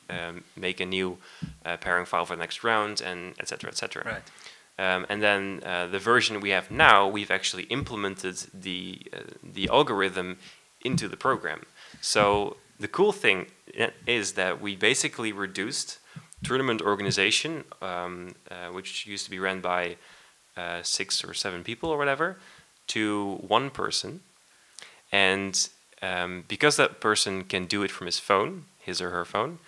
[0.10, 1.20] um, make a new
[1.64, 3.46] uh, pairing file for the next round, and etc.
[3.46, 3.76] Cetera, etc.
[3.76, 4.04] Cetera.
[4.14, 4.96] Right.
[4.96, 9.70] Um, and then uh, the version we have now, we've actually implemented the uh, the
[9.70, 10.40] algorithm
[10.82, 11.62] into the program.
[12.02, 13.46] So the cool thing
[14.08, 16.00] is that we basically reduced
[16.44, 19.98] tournament organization, um, uh, which used to be run by
[20.58, 22.38] uh, six or seven people or whatever,
[22.88, 24.22] to one person.
[25.12, 25.70] And
[26.02, 29.60] um, because that person can do it from his phone, his or her phone,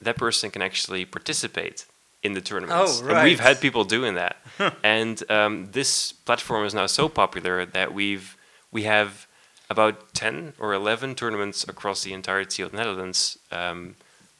[0.00, 1.86] that person can actually participate
[2.22, 3.00] in the tournaments.
[3.02, 4.36] Oh, And we've had people doing that.
[4.82, 8.36] and um, this platform is now so popular that we've
[8.70, 9.26] we have
[9.70, 13.96] about 10 or 11 tournaments across the entirety of the Netherlands um,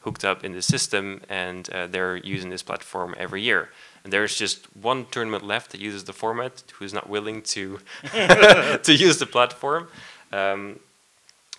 [0.09, 3.63] hooked up in the system, and uh, they're using this platform every year.
[4.03, 7.63] And there's just one tournament left that uses the format, who's not willing to
[8.89, 9.83] to use the platform.
[10.41, 10.81] Um,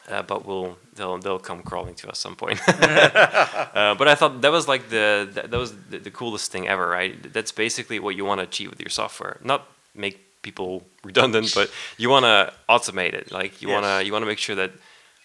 [0.09, 2.59] uh, but we'll they'll they'll come crawling to us some point.
[2.67, 6.67] uh, but I thought that was like the that, that was the, the coolest thing
[6.67, 7.13] ever, right?
[7.35, 9.37] That's basically what you want to achieve with your software.
[9.43, 9.61] Not
[9.93, 10.71] make people
[11.03, 11.69] redundant, but
[12.01, 13.31] you want to automate it.
[13.39, 14.71] Like you want to you want to make sure that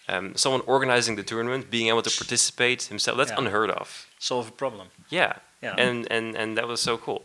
[0.08, 3.38] um, someone organizing the tournament being able to participate himself that's Yeah.
[3.38, 4.06] unheard of.
[4.18, 4.88] Solve a problem.
[5.10, 5.32] Yeah.
[5.62, 5.74] Yeah.
[5.78, 7.22] And and and that was so cool.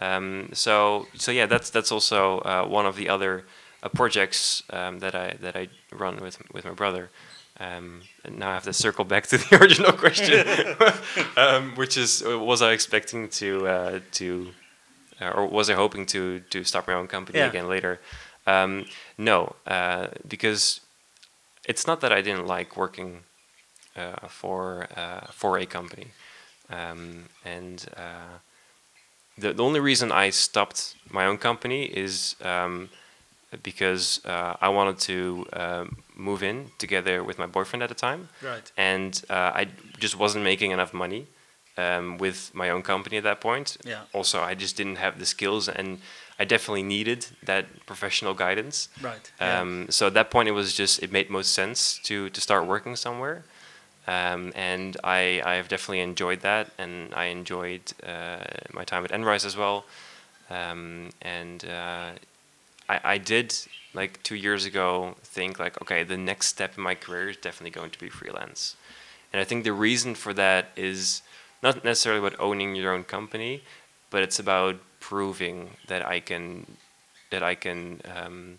[0.00, 3.44] Um, so so yeah, that's that's also uh, one of the other
[3.82, 7.08] uh, projects um, that I that I run with with my brother.
[7.60, 10.46] Um, and now I have to circle back to the original question,
[11.36, 14.52] um, which is uh, was I expecting to uh, to
[15.20, 17.48] uh, or was I hoping to to start my own company Yeah.
[17.48, 17.98] again later?
[18.46, 18.84] Um,
[19.18, 20.80] no, uh, because
[21.68, 23.10] it's not that I didn't like working
[23.96, 26.06] uh, for uh, for a company,
[26.70, 28.38] um, and uh,
[29.38, 32.88] the the only reason I stopped my own company is um,
[33.62, 35.46] because uh, I wanted to
[36.16, 38.72] move in together with my boyfriend at the time, Right.
[38.76, 39.68] and uh, I
[40.00, 41.26] just wasn't making enough money
[41.76, 43.76] um, with my own company at that point.
[43.84, 44.02] Yeah.
[44.12, 45.98] Also, I just didn't have the skills, and
[46.38, 48.88] I definitely needed that professional guidance.
[49.02, 49.30] Right.
[49.40, 49.60] yeah.
[49.60, 52.66] Um, so at that point, it was just it made most sense to to start
[52.66, 53.44] working somewhere,
[54.06, 59.10] um, and I I have definitely enjoyed that, and I enjoyed uh, my time at
[59.10, 59.84] Enrise as well,
[60.48, 62.10] um, and uh,
[62.88, 63.54] I I did
[63.94, 67.70] like two years ago think like okay the next step in my career is definitely
[67.70, 68.76] going to be freelance,
[69.32, 71.22] and I think the reason for that is
[71.62, 73.62] not necessarily about owning your own company,
[74.10, 74.76] but it's about
[75.08, 76.44] proving that I can
[77.30, 78.58] that I can um,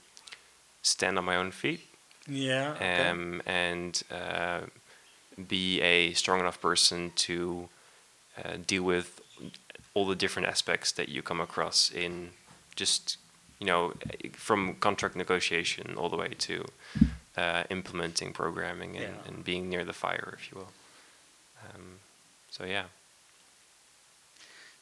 [0.81, 1.81] stand on my own feet
[2.27, 2.73] yeah.
[2.75, 3.09] okay.
[3.09, 4.62] um, and uh,
[5.47, 7.69] be a strong enough person to
[8.38, 9.09] uh, deal with
[9.93, 12.29] all the different aspects that you come across in
[12.75, 13.17] just
[13.59, 13.93] you know
[14.33, 16.55] from contract negotiation all the way to
[17.38, 19.27] uh, implementing programming and, Yeah.
[19.27, 20.71] and being near the fire if you will
[21.67, 21.85] um,
[22.49, 22.85] so yeah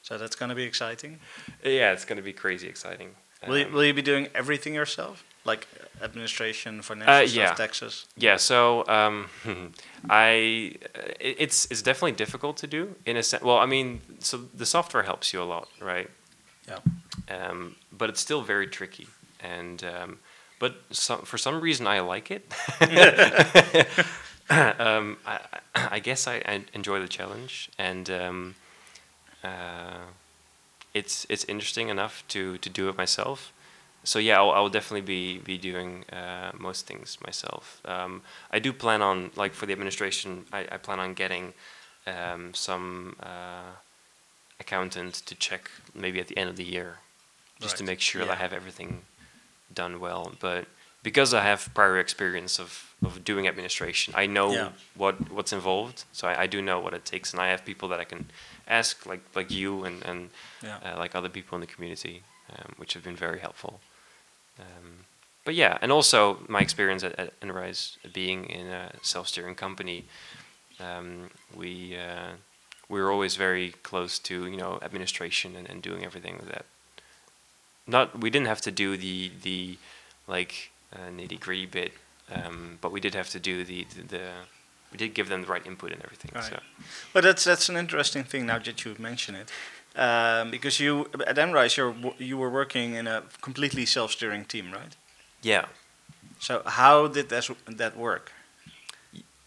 [0.08, 1.20] So that's going to be exciting.
[1.64, 3.10] yeah it's going to be crazy exciting
[3.48, 5.24] Will you, Um, will you be doing everything yourself?
[5.46, 5.68] Like
[6.02, 8.06] administration, financial Uh, stuff, taxes?
[8.18, 9.16] Yeah, so um,
[10.10, 10.32] I
[11.20, 13.44] it, it's it's definitely difficult to do in a sense.
[13.44, 16.10] Well, I mean, so the software helps you a lot, right?
[16.68, 16.80] Yeah.
[17.38, 19.08] Um, but it's still very tricky,
[19.40, 20.20] and um,
[20.60, 22.44] but some, for some reason I like it.
[24.50, 25.60] um, I, I-
[25.92, 28.56] I guess I, I enjoy the challenge, and um,
[29.44, 30.06] uh,
[30.94, 33.52] it's it's interesting enough to to do it myself.
[34.04, 37.82] So yeah, I'll, I'll definitely be be doing uh, most things myself.
[37.86, 38.22] Um,
[38.52, 41.54] I do plan on like for the administration, I, I plan on getting
[42.06, 43.72] um, some uh,
[44.60, 47.00] accountant to check maybe at the end of the year,
[47.60, 49.02] just to make sure that I have everything
[49.74, 50.32] done well.
[50.40, 50.66] But
[51.04, 54.70] because I have prior experience of, of doing administration, I know Yeah.
[54.96, 56.06] what what's involved.
[56.14, 58.26] So I, I do know what it takes, and I have people that I can
[58.68, 60.30] ask, like like you and and
[60.62, 60.78] Yeah.
[60.84, 63.80] uh, like other people in the community, um, which have been very helpful.
[64.60, 65.06] Um,
[65.46, 70.06] but yeah, and also my experience at, at Enrise, being in a self-steering company,
[70.80, 72.32] um, we uh,
[72.90, 76.66] we were always very close to you know administration and, and doing everything with that.
[77.86, 79.78] Not we didn't have to do the the
[80.28, 81.94] like uh, nitty gritty bit,
[82.30, 84.32] um, but we did have to do the, the, the
[84.92, 86.32] we did give them the right input and everything.
[86.34, 86.44] Right.
[86.46, 86.60] So
[87.14, 89.52] But that's that's an interesting thing now that you mention it,
[89.96, 94.96] um, because you at Enrise you're you were working in a completely self-steering team, right?
[95.44, 95.66] yeah,
[96.40, 98.32] So how did that that work?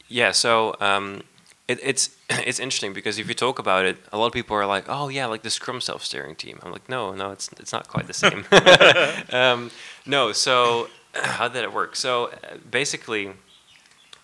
[0.08, 1.22] Yeah, so um,
[1.68, 4.66] it, it's it's interesting because if you talk about it, a lot of people are
[4.66, 7.88] like, "Oh yeah, like the Scrum self-steering team." I'm like, "No, no, it's it's not
[7.88, 8.44] quite the same."
[9.32, 9.70] um,
[10.06, 11.96] no, so how did it work?
[11.96, 13.30] So uh, basically,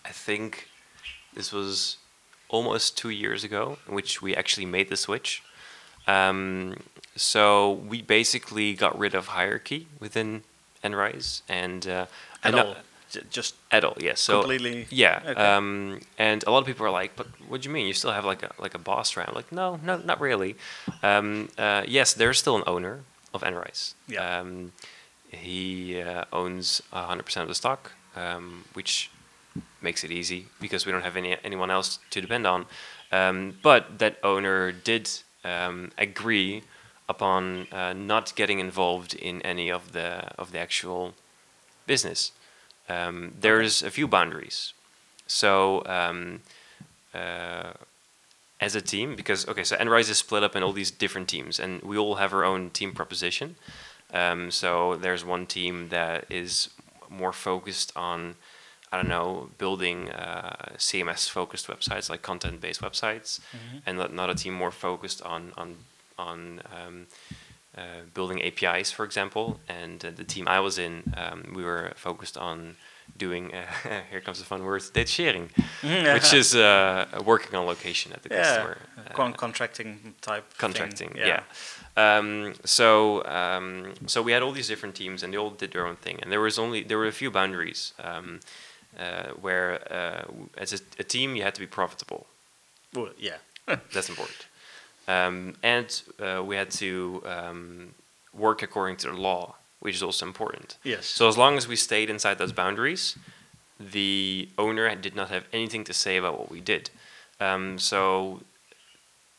[0.05, 0.67] I think
[1.37, 1.97] this was
[2.49, 5.29] almost two years ago, in which we actually made the switch.
[6.07, 6.75] Um,
[7.15, 10.43] so we basically got rid of hierarchy within
[10.83, 12.05] Enrise and uh,
[12.43, 12.75] At and all?
[13.11, 14.19] J- just at all, yes.
[14.21, 14.85] So completely.
[14.89, 15.41] yeah, Okay.
[15.41, 17.87] um, and a lot of people are like, "But what do you mean?
[17.87, 20.55] You still have like a like a boss around?" Like, no, no, not really.
[21.03, 22.95] Um, uh, yes, there's still an owner
[23.33, 23.95] of Enrise.
[24.07, 24.39] Yeah.
[24.39, 24.71] Um,
[25.31, 29.09] he uh, owns 100% of the stock, um, which
[29.81, 32.65] makes it easy because we don't have any anyone else to depend on.
[33.11, 35.09] Um, but that owner did
[35.43, 36.63] um, agree
[37.07, 41.13] upon uh, not getting involved in any of the of the actual
[41.85, 42.31] business.
[42.89, 44.73] Um, there's a few boundaries.
[45.27, 46.41] So um,
[47.13, 47.73] uh,
[48.59, 51.59] as a team, because okay, so Enrise is split up in all these different teams,
[51.59, 53.55] and we all have our own team proposition.
[54.13, 56.69] Um, so there's one team that is
[57.09, 58.35] more focused on,
[58.91, 63.39] I don't know, building uh, CMS-focused websites, like content-based websites,
[63.85, 65.75] and another team more focused on on
[66.17, 67.07] on um,
[67.77, 67.81] uh,
[68.13, 69.59] building APIs, for example.
[69.67, 72.75] And uh, the team I was in, um, we were focused on
[73.17, 73.51] doing.
[73.87, 75.49] Uh, here comes the fun word: detachering,
[76.13, 78.77] which is uh, working on location at the yeah, customer.
[78.97, 80.45] uh, con- contracting type.
[80.49, 81.43] thing, contracting yeah,
[81.95, 85.85] Um, so um, so we had all these different teams and they all did their
[85.87, 88.39] own thing and there was only there were a few boundaries um,
[88.97, 90.23] uh, where uh,
[90.57, 92.25] as a, a team you had to be profitable
[92.93, 93.37] Well, yeah.
[93.93, 94.47] that's important
[95.07, 97.93] um, and uh, we had to um,
[98.33, 101.05] work according to the law which is also important yes.
[101.05, 103.15] so as long as we stayed inside those boundaries,
[103.79, 106.89] the owner did not have anything to say about what we did.
[107.39, 108.41] Um, so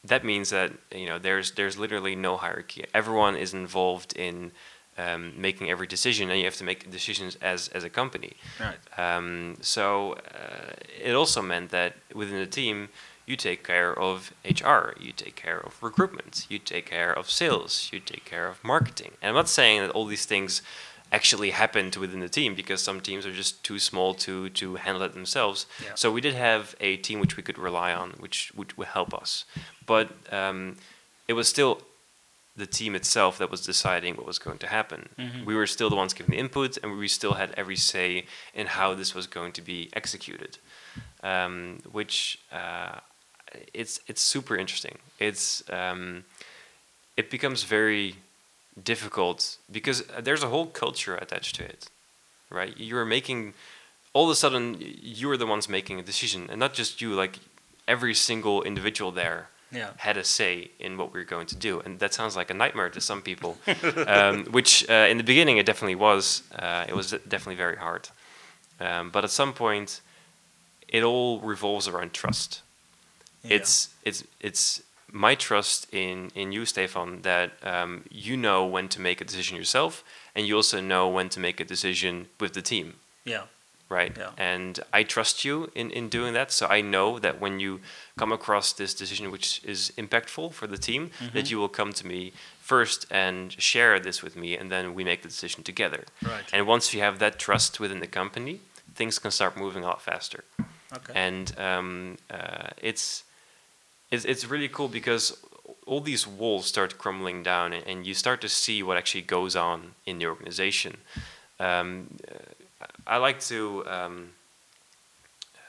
[0.04, 2.84] that means that you know there's there's literally no hierarchy.
[2.94, 4.52] Everyone is involved in
[4.98, 8.32] um, making every decision, and you have to make decisions as as a company.
[8.60, 8.98] right.
[8.98, 10.72] Um, so uh,
[11.02, 12.88] it also meant that within the team,
[13.26, 17.90] you take care of HR, you take care of recruitment, you take care of sales,
[17.92, 19.12] you take care of marketing.
[19.20, 20.62] And I'm not saying that all these things
[21.12, 25.02] actually happened within the team because some teams are just too small to to handle
[25.02, 25.66] it themselves.
[25.82, 25.94] Yeah.
[25.94, 29.14] So we did have a team which we could rely on, which which would help
[29.14, 29.44] us.
[29.86, 30.76] But um,
[31.26, 31.82] it was still
[32.58, 35.00] the team itself that was deciding what was going to happen.
[35.18, 35.44] Mhm.
[35.44, 38.66] We were still the ones giving the input, and we still had every say in
[38.78, 40.58] how this was going to be executed.
[41.22, 43.00] Um, which uh,
[43.74, 44.98] it's it's super interesting.
[45.18, 46.24] It's um,
[47.16, 48.14] it becomes very
[48.84, 51.88] difficult because there's a whole culture attached to it,
[52.50, 52.74] right?
[52.76, 53.54] You're making
[54.12, 57.14] all of a sudden you're the ones making a decision, and not just you.
[57.14, 57.38] Like
[57.86, 59.90] every single individual there Yeah.
[59.98, 62.54] had a say in what we were going to do, and that sounds like a
[62.54, 63.58] nightmare to some people.
[64.06, 66.42] um, which uh, in the beginning it definitely was.
[66.54, 68.08] Uh, it was definitely very hard,
[68.80, 70.00] um, but at some point,
[70.88, 72.62] it all revolves around trust.
[73.42, 73.56] Yeah.
[73.56, 79.00] It's it's it's my trust in in you, Stefan, that um, you know when to
[79.00, 80.02] make a decision yourself,
[80.34, 82.94] and you also know when to make a decision with the team
[83.28, 83.42] yeah.
[83.88, 84.16] Right?
[84.16, 84.30] Yeah.
[84.36, 86.52] And I trust you in, in doing that.
[86.52, 87.80] So I know that when you
[88.18, 92.06] come across this decision which is impactful for the team, that you will come to
[92.06, 96.04] me first and share this with me, and then we make the decision together.
[96.22, 96.44] Right.
[96.52, 98.60] And once you have that trust within the company,
[98.94, 100.44] things can start moving a lot faster.
[100.92, 101.12] okay.
[101.14, 103.24] And um, uh, it's,
[104.10, 105.36] it's it's really cool because
[105.86, 109.56] all these walls start crumbling down, and, and you start to see what actually goes
[109.56, 110.98] on in the organization.
[111.58, 112.34] Um, uh,
[113.08, 114.28] I like to um,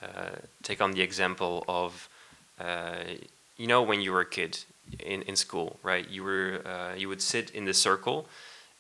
[0.02, 2.10] uh, take on the example of,
[2.60, 3.04] uh,
[3.58, 4.60] you know, when you were a kid
[5.00, 6.08] in, in school, right?
[6.10, 8.28] You were uh, you would sit in the circle,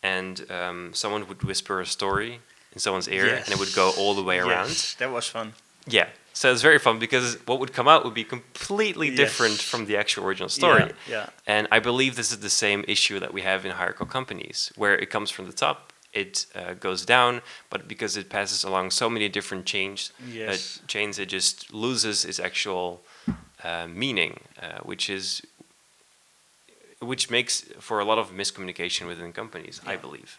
[0.03, 2.39] and um, someone would whisper a story
[2.73, 4.95] in someone's ear, and it would go all the way around.
[4.99, 5.53] That was fun.
[5.87, 6.07] Yeah.
[6.33, 9.97] So it's very fun because what would come out would be completely different from the
[9.97, 10.83] actual original story.
[11.07, 11.15] Yeah.
[11.15, 11.29] yeah.
[11.45, 14.95] And I believe this is the same issue that we have in hierarchical companies, where
[14.97, 15.91] it comes from the top
[16.23, 20.79] it uh, goes down, but because it passes along so many different chains, Yes.
[20.83, 22.87] uh, chains, it just loses its actual
[23.63, 25.41] uh, meaning, uh, which is
[27.01, 30.01] which makes for a lot of miscommunication within companies, I Yeah.
[30.01, 30.31] believe.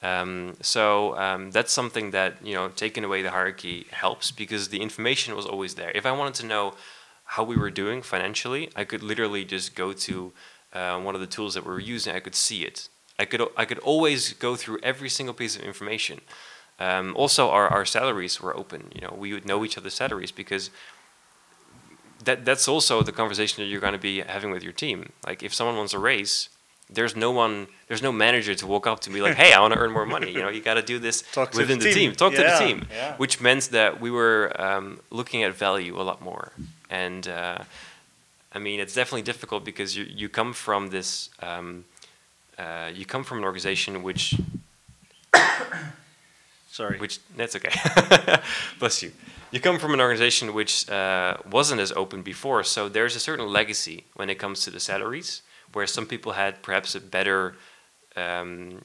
[0.00, 4.80] Um, so um, that's something that you know, taking away the hierarchy helps because the
[4.80, 5.90] information was always there.
[6.00, 6.74] If I wanted to know
[7.34, 10.32] how we were doing financially, I could literally just go to
[10.72, 12.14] uh, one of the tools that we were using.
[12.14, 12.88] I could see it.
[13.18, 16.20] I could I could always go through every single piece of information.
[16.78, 18.92] Um, also, our, our salaries were open.
[18.94, 20.70] You know, we would know each other's salaries because
[22.24, 25.12] that that's also the conversation that you're going to be having with your team.
[25.26, 26.48] Like, if someone wants a raise,
[26.88, 29.74] there's no one, there's no manager to walk up to be like, "Hey, I want
[29.74, 31.86] to earn more money." You know, you got to do this Talk to within the
[31.86, 31.94] team.
[31.94, 32.12] team.
[32.12, 33.16] Talk to the team, yeah.
[33.16, 36.52] which meant that we were um, looking at value a lot more.
[36.88, 37.58] And uh,
[38.52, 41.30] I mean, it's definitely difficult because you you come from this.
[41.42, 41.84] Um,
[42.58, 44.34] uh, you come from an organization which
[46.70, 46.98] Sorry.
[46.98, 48.40] which that's okay.
[48.78, 49.12] Bless you.
[49.50, 53.48] You come from an organization which uh, wasn't as open before, so there's a certain
[53.48, 55.42] legacy when it comes to the salaries,
[55.72, 57.54] where some people had perhaps a better
[58.14, 58.82] um,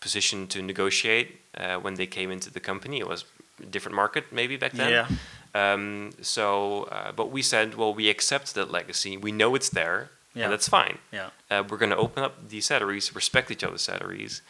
[0.00, 2.98] position to negotiate uh, when they came into the company.
[2.98, 3.24] It was
[3.62, 4.90] a different market maybe back then.
[4.90, 5.08] Yeah.
[5.54, 9.16] Um, so, uh, but we said, well, we accept that legacy.
[9.16, 10.44] We know it's there, Yeah.
[10.44, 10.98] and that's fine.
[11.12, 11.30] Yeah.
[11.50, 14.42] Uh, we're going to open up these salaries, respect each other's salaries.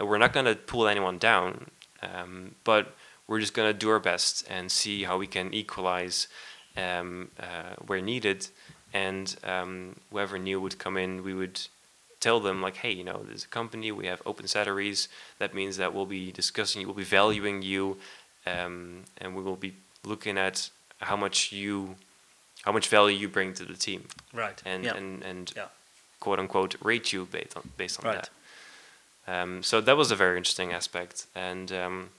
[0.00, 1.70] Uh, we're not going to pull anyone down,
[2.02, 2.94] um, but
[3.26, 6.28] we're just going to do our best and see how we can equalize
[6.76, 8.48] um, uh, where needed.
[8.92, 11.60] And um, whoever new would come in, we would
[12.20, 15.08] tell them like, hey, you know, there's a company, we have open salaries.
[15.38, 17.98] That means that we'll be discussing, you, we'll be valuing you,
[18.46, 19.74] um, and we will be
[20.04, 20.70] looking at
[21.00, 21.96] how much you,
[22.66, 24.02] how much value you bring to the team
[24.34, 24.60] Right.
[24.66, 24.96] and yeah.
[24.98, 25.68] and and Yeah.
[26.20, 28.14] quote unquote rate you based on based on Right.
[28.22, 28.30] that.
[29.28, 32.10] Um, so that was a very interesting aspect, and um,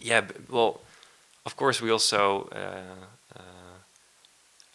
[0.00, 0.80] yeah, well,
[1.44, 2.48] of course we also.
[2.52, 3.76] Uh, uh,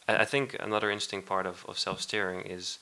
[0.08, 2.80] I I think another interesting part of, of self steering is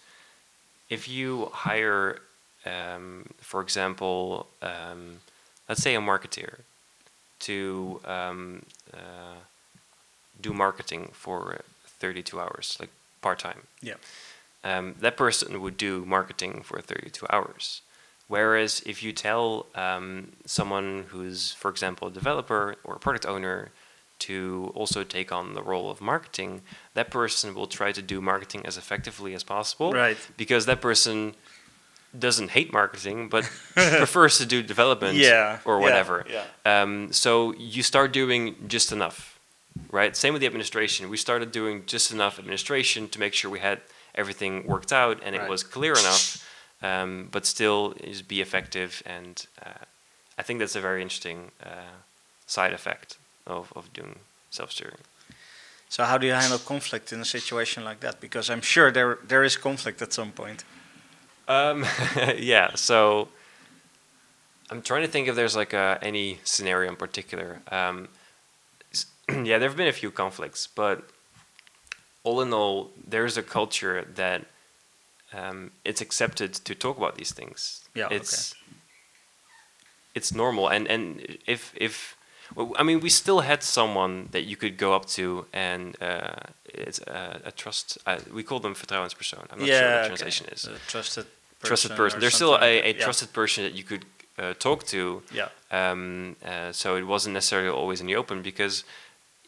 [0.89, 2.19] if you hire,
[2.65, 5.19] um, for example, um,
[5.67, 6.53] let's say a marketeer
[7.39, 8.61] to um,
[8.93, 9.39] uh,
[10.41, 11.61] do marketing for
[11.99, 12.89] 32 hours, like
[13.21, 13.61] part time.
[13.81, 13.95] Yeah.
[14.63, 17.81] Um, that person would do marketing for 32 hours.
[18.27, 23.69] Whereas if you tell um, someone who's, for example, a developer or a product owner
[24.19, 26.61] to also take on the role of marketing,
[26.93, 30.17] that person will try to do marketing as effectively as possible Right.
[30.37, 31.35] because that person
[32.17, 33.43] doesn't hate marketing but
[33.75, 35.59] prefers to do development Yeah.
[35.63, 36.25] or yeah, whatever.
[36.29, 36.43] Yeah.
[36.81, 39.28] Um, so you start doing just enough,
[39.91, 40.15] right?
[40.15, 41.09] Same with the administration.
[41.09, 43.81] We started doing just enough administration to make sure we had
[44.15, 46.47] everything worked out and it was clear enough,
[46.81, 49.01] um, but still is be effective.
[49.05, 49.85] And uh,
[50.37, 51.95] I think that's a very interesting uh,
[52.47, 54.19] side effect of, of doing
[54.49, 54.97] self-steering.
[55.89, 58.21] So how do you handle conflict in a situation like that?
[58.21, 60.63] Because I'm sure there there is conflict at some point.
[61.47, 61.83] Um,
[62.37, 63.29] yeah, so
[64.69, 67.61] I'm trying to think if there's like a, any scenario in particular.
[67.71, 68.07] Um,
[69.45, 71.09] yeah, there have been a few conflicts, but
[72.23, 74.45] all in all, there's a culture that
[75.33, 77.87] um, it's accepted to talk about these things.
[77.95, 78.17] Yeah, okay.
[78.17, 78.55] it's
[80.15, 82.17] it's normal, and and if if
[82.55, 86.35] well, I mean, we still had someone that you could go up to, and uh,
[86.65, 87.97] it's a, a trust.
[88.05, 89.45] Uh, we call them vertrouwenspersoon.
[89.51, 89.91] I'm not sure what yeah.
[89.91, 90.07] the okay.
[90.07, 91.25] translation is A trusted
[91.59, 92.19] person trusted person.
[92.19, 92.93] There's still a, a.
[92.93, 93.03] Yeah.
[93.03, 94.05] trusted person that you could
[94.37, 95.21] uh, talk to.
[95.31, 95.49] Yeah.
[95.71, 98.83] Um, uh, so it wasn't necessarily always in the open because,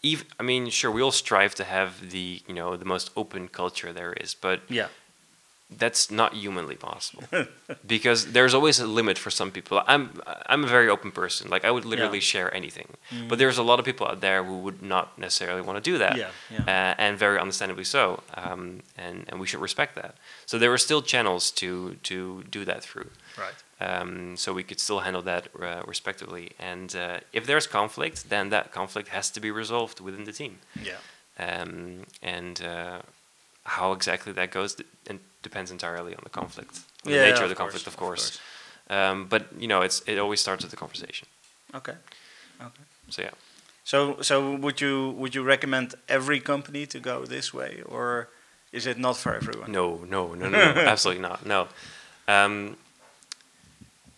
[0.04, 3.48] even I mean, sure, we all strive to have the you know the most open
[3.48, 4.88] culture there is, but Yeah.
[5.78, 7.24] that's not humanly possible
[7.88, 9.82] because there's always a limit for some people.
[9.88, 10.22] I'm
[10.52, 11.50] I'm a very open person.
[11.50, 12.32] Like I would literally Yeah.
[12.34, 12.88] share anything,
[13.30, 15.98] but there's a lot of people out there who would not necessarily want to do
[16.00, 16.64] that, Yeah, yeah.
[16.68, 18.04] Uh, and very understandably so.
[18.34, 20.14] Um, and and we should respect that.
[20.46, 23.10] So there were still channels to to do that through.
[23.38, 23.56] Right.
[23.82, 26.46] Um, so we could still handle that uh, respectively.
[26.60, 30.54] And uh, if there's conflict, then that conflict has to be resolved within the team.
[30.84, 31.00] Yeah.
[31.40, 33.00] Um, and uh,
[33.64, 37.44] how exactly that goes d- and depends entirely on the conflict, on Yeah, the nature
[37.44, 38.40] of the course, conflict, of of course.
[38.90, 41.28] Um, but you know, it's it always starts with the conversation.
[41.74, 41.96] Okay.
[42.62, 42.84] Okay.
[43.10, 43.32] So yeah.
[43.84, 48.28] So so would you would you recommend every company to go this way, or
[48.72, 49.72] is it not for everyone?
[49.72, 51.46] No, no, no, no, no absolutely not.
[51.46, 51.68] No.
[52.28, 52.76] Um,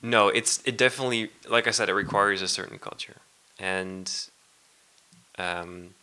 [0.04, 3.18] no, it's it definitely like I said, it requires a certain culture,
[3.58, 4.12] and
[5.39, 5.95] um,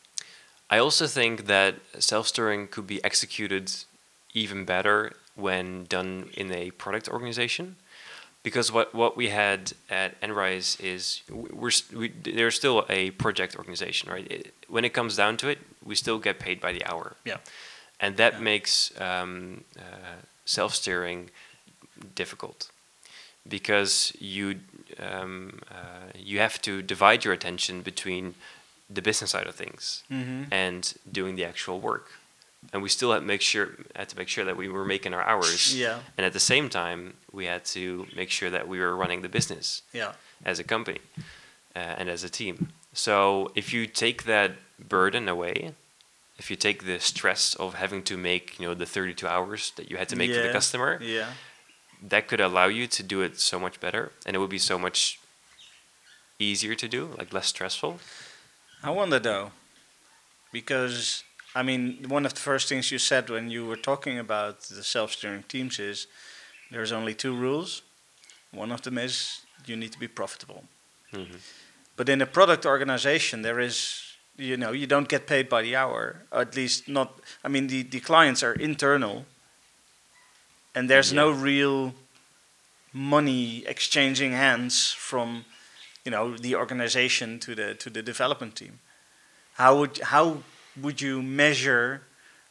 [0.68, 3.70] I also think that self-steering could be executed
[4.34, 7.76] even better when done in a product organization,
[8.42, 14.11] because what, what we had at Enrise is we're we, they're still a project organization,
[14.11, 14.26] right?
[14.30, 17.38] It, when it comes down to it, we still get paid by the hour, Yeah.
[18.01, 18.40] and that Yeah.
[18.40, 21.30] makes um, uh, self-steering
[22.14, 22.70] difficult
[23.49, 24.61] because you
[24.99, 28.34] um, uh, you have to divide your attention between
[28.88, 30.53] the business side of things Mm-hmm.
[30.53, 32.07] and doing the actual work.
[32.72, 35.22] And we still had make sure had to make sure that we were making our
[35.22, 35.74] hours.
[35.84, 35.99] Yeah.
[36.18, 39.28] And at the same time, we had to make sure that we were running the
[39.28, 40.12] business Yeah.
[40.45, 40.99] as a company
[41.74, 42.68] uh, and as a team.
[42.93, 44.51] So if you take that
[44.88, 45.72] burden away,
[46.38, 49.91] if you take the stress of having to make you know the 32 hours that
[49.91, 51.28] you had to make for the customer, Yeah.
[52.03, 54.78] That could allow you to do it so much better, and it would be so
[54.78, 55.18] much
[56.38, 57.98] easier to do, like less stressful.
[58.82, 59.53] I wonder though,
[60.53, 61.22] because
[61.55, 64.82] I mean, one of the first things you said when you were talking about the
[64.82, 66.07] self-steering teams is
[66.70, 67.82] there's only two rules.
[68.53, 70.64] One of them is you need to be profitable.
[71.12, 71.36] hmm
[71.96, 75.76] But in a product organization, there is, you know, you don't get paid by the
[75.76, 76.22] hour.
[76.32, 77.20] At least not.
[77.44, 79.24] I mean, the, the clients are internal,
[80.74, 81.94] and there's no real
[82.92, 85.44] money exchanging hands from,
[86.04, 88.80] you know, the organization to the to the development team.
[89.54, 90.42] How would how
[90.80, 92.02] would you measure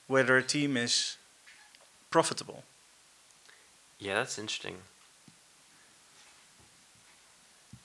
[0.07, 1.17] whether a team is
[2.09, 2.63] profitable?
[3.99, 4.77] Yeah, that's interesting.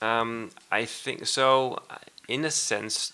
[0.01, 1.79] Um, I think so.
[2.27, 3.13] In a sense,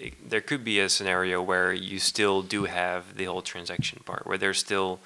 [0.00, 4.26] i there could be a scenario where you still do have the whole transaction part,
[4.26, 4.98] where there's still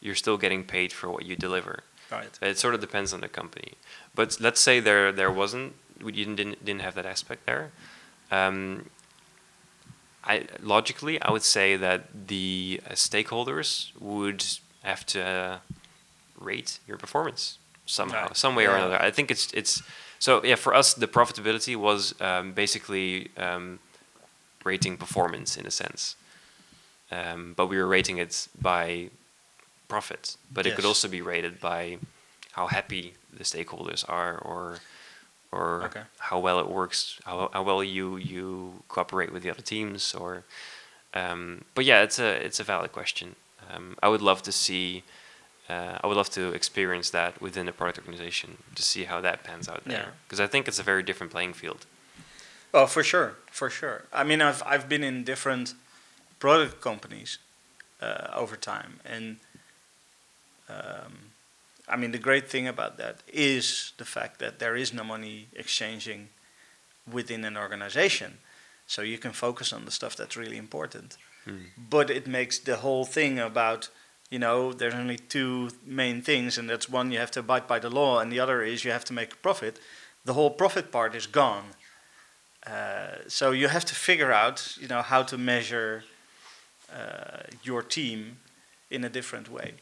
[0.00, 1.80] you're still getting paid for what you deliver.
[2.10, 2.38] Right.
[2.40, 3.72] It sort of depends on the company.
[4.14, 7.70] But let's say there there wasn't we didn't didn't, didn't have that aspect there.
[8.30, 8.86] Um,
[10.24, 14.44] I logically I would say that the uh, stakeholders would
[14.82, 15.58] have to uh,
[16.38, 18.36] rate your performance somehow, Right.
[18.36, 19.00] some way or another.
[19.00, 19.82] I think it's it's
[20.18, 20.56] so yeah.
[20.56, 23.78] For us, the profitability was um, basically um,
[24.64, 26.16] rating performance in a sense,
[27.10, 29.10] um, but we were rating it by
[29.88, 30.36] profit.
[30.52, 31.98] But it could also be rated by
[32.52, 34.78] how happy the stakeholders are, or
[35.50, 36.02] or Okay.
[36.18, 40.44] how well it works, how, how well you you cooperate with the other teams, or
[41.14, 43.34] um, but yeah, it's a it's a valid question.
[43.70, 45.02] Um, I would love to see.
[45.70, 49.44] Uh, I would love to experience that within a product organization to see how that
[49.44, 50.10] pans out there, Yeah.
[50.26, 51.84] because I think it's a very different playing field.
[52.72, 54.04] Oh, for sure, for sure.
[54.12, 55.74] I mean, I've I've been in different
[56.38, 57.38] product companies
[58.00, 59.36] uh, over time, and
[60.68, 61.32] um,
[61.88, 65.48] I mean, the great thing about that is the fact that there is no money
[65.54, 66.28] exchanging
[67.10, 68.38] within an organization,
[68.86, 71.16] so you can focus on the stuff that's really important.
[71.44, 71.64] Hmm.
[71.90, 73.88] But it makes the whole thing about
[74.30, 77.78] you know there's only two main things, and that's one you have to abide by
[77.78, 79.80] the law, and the other is you have to make a profit.
[80.24, 81.64] The whole profit part is gone.
[82.66, 86.04] Uh, so you have to figure out, you know, how to measure
[86.92, 88.38] uh, your team
[88.90, 89.74] in a different way,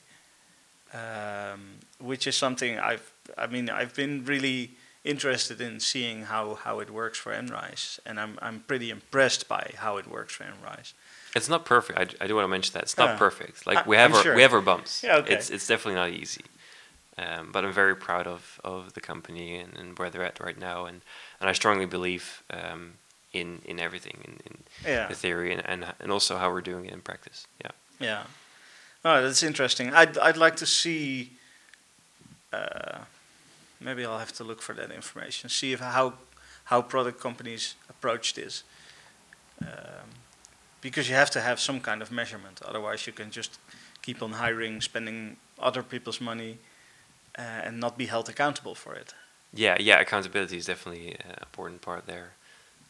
[0.97, 1.61] um,
[1.99, 3.13] which is something I've.
[3.37, 4.71] I mean, I've been really
[5.05, 9.65] interested in seeing how, how it works for Enrise, and I'm I'm pretty impressed by
[9.77, 10.95] how it works for Enrise.
[11.35, 11.99] It's not perfect.
[11.99, 13.19] I, I do want to mention that it's not Yeah.
[13.19, 13.67] perfect.
[13.67, 14.35] Like I- we have I'm our sure.
[14.37, 15.03] we have our bumps.
[15.03, 15.35] Yeah, okay.
[15.35, 16.45] It's it's definitely not easy.
[17.19, 20.59] Um, but I'm very proud of, of the company and, and where they're at right
[20.59, 21.01] now, and,
[21.41, 22.95] and I strongly believe um,
[23.33, 25.07] in in everything in, in Yeah.
[25.09, 27.47] the theory and, and and also how we're doing it in practice.
[27.65, 27.71] Yeah.
[28.01, 28.23] Yeah.
[29.09, 29.95] Oh, that's interesting.
[29.95, 31.31] I'd I'd like to see.
[32.53, 32.99] Uh,
[33.81, 35.49] maybe I'll have to look for that information.
[35.49, 36.15] See if how
[36.65, 38.65] how product companies approach this.
[39.63, 40.09] Um,
[40.81, 42.61] because you have to have some kind of measurement.
[42.65, 43.61] Otherwise, you can just
[44.03, 46.59] keep on hiring, spending other people's money,
[47.39, 49.15] uh, and not be held accountable for it.
[49.55, 50.01] Yeah, yeah.
[50.01, 52.31] Accountability is definitely an important part there,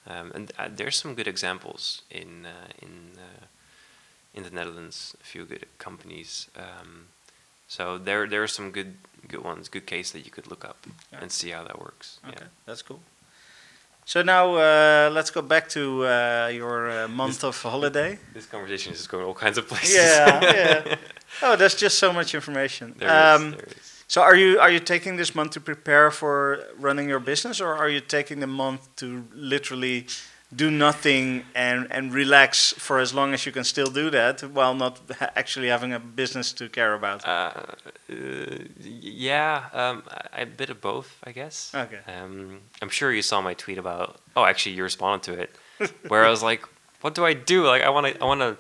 [0.07, 3.45] um, and uh, there's some good examples in uh, in uh,
[4.37, 5.17] in the Netherlands.
[5.21, 6.49] A few good companies.
[6.57, 7.07] Um,
[7.69, 8.95] so there there are some good
[9.29, 10.77] good ones, good case that you could look up
[11.13, 11.21] Yeah.
[11.23, 12.21] and see how that works.
[12.29, 12.49] Okay, Yeah.
[12.67, 13.01] that's cool.
[14.05, 18.19] So now uh, let's go back to uh, your uh, month of holiday.
[18.35, 19.95] This conversation is just going all kinds of places.
[19.97, 20.97] Yeah, yeah.
[21.43, 22.95] Oh, there's just so much information.
[22.99, 23.93] there is, Um, there is.
[24.09, 27.75] So are you are you taking this month to prepare for running your business, or
[27.77, 30.07] are you taking the month to literally
[30.55, 34.75] do nothing and and relax for as long as you can still do that while
[34.75, 37.27] not ha- actually having a business to care about?
[37.27, 37.51] Uh,
[38.11, 41.73] uh, yeah, um, I, I bit of both, I guess.
[41.75, 41.99] Okay.
[42.07, 44.21] Um, I'm sure you saw my tweet about.
[44.37, 45.57] Oh, actually, you responded to it,
[46.09, 46.65] where I was like,
[47.01, 47.67] "What do I do?
[47.67, 48.57] Like, I want to, I want to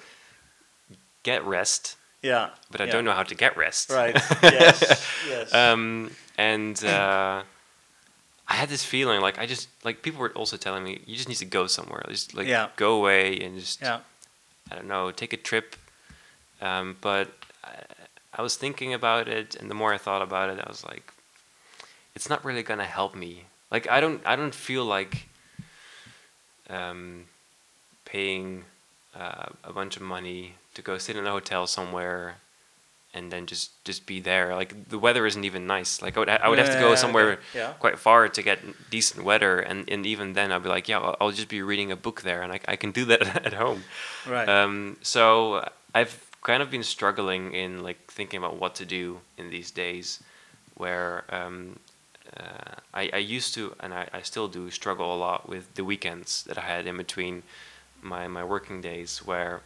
[1.22, 2.50] get rest, yeah.
[2.70, 2.92] but I yeah.
[2.92, 4.14] don't know how to get rest." Right.
[4.42, 5.06] yes.
[5.28, 5.54] Yes.
[5.54, 7.42] Um, and uh,
[8.48, 11.28] I had this feeling like I just like people were also telling me you just
[11.28, 12.68] need to go somewhere, just like Yeah.
[12.76, 14.00] go away and just Yeah.
[14.70, 15.76] I don't know, take a trip.
[16.60, 17.28] Um, but
[17.64, 17.70] I,
[18.38, 21.12] I was thinking about it, and the more I thought about it, I was like,
[22.14, 23.44] it's not really gonna help me.
[23.70, 25.28] Like I don't, I don't feel like
[26.70, 27.24] um,
[28.04, 28.64] paying
[29.14, 32.36] uh, a bunch of money to go sit in a hotel somewhere
[33.16, 34.54] and then just just be there.
[34.54, 36.02] Like the weather isn't even nice.
[36.02, 37.38] Like I would, I would have to go somewhere.
[37.54, 37.72] Yeah.
[37.78, 38.58] quite far to get
[38.90, 41.90] decent weather, and, and even then I'd be like, yeah, I'll, I'll just be reading
[41.90, 43.84] a book there, and I, I can do that at home.
[44.28, 44.48] Right.
[44.48, 49.50] Um, so I've kind of been struggling in like thinking about what to do in
[49.50, 50.22] these days,
[50.74, 51.78] where um,
[52.36, 55.84] uh, I, I used to and I, I still do struggle a lot with the
[55.84, 57.42] weekends that I had in between
[58.02, 59.62] my, my working days, where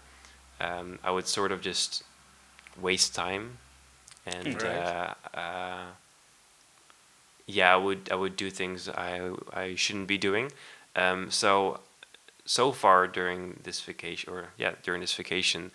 [0.61, 2.05] um, I would sort of just
[2.83, 3.59] waste time
[4.27, 4.65] and Right.
[4.65, 5.85] uh, uh,
[7.47, 10.53] yeah, I would I would do things I I shouldn't be doing.
[10.97, 11.81] Um, so
[12.45, 15.71] so far during this vacation, or yeah, during this vacation,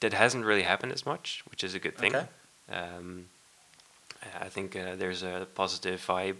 [0.00, 2.14] that hasn't really happened as much, which is a good thing.
[2.14, 2.26] Okay.
[2.72, 3.26] Um,
[4.40, 6.36] I think uh, there's a positive vibe,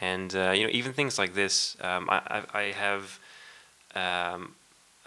[0.00, 1.76] and uh, you know even things like this.
[1.80, 2.20] Um, I
[2.54, 3.18] I, I have
[3.94, 4.54] um,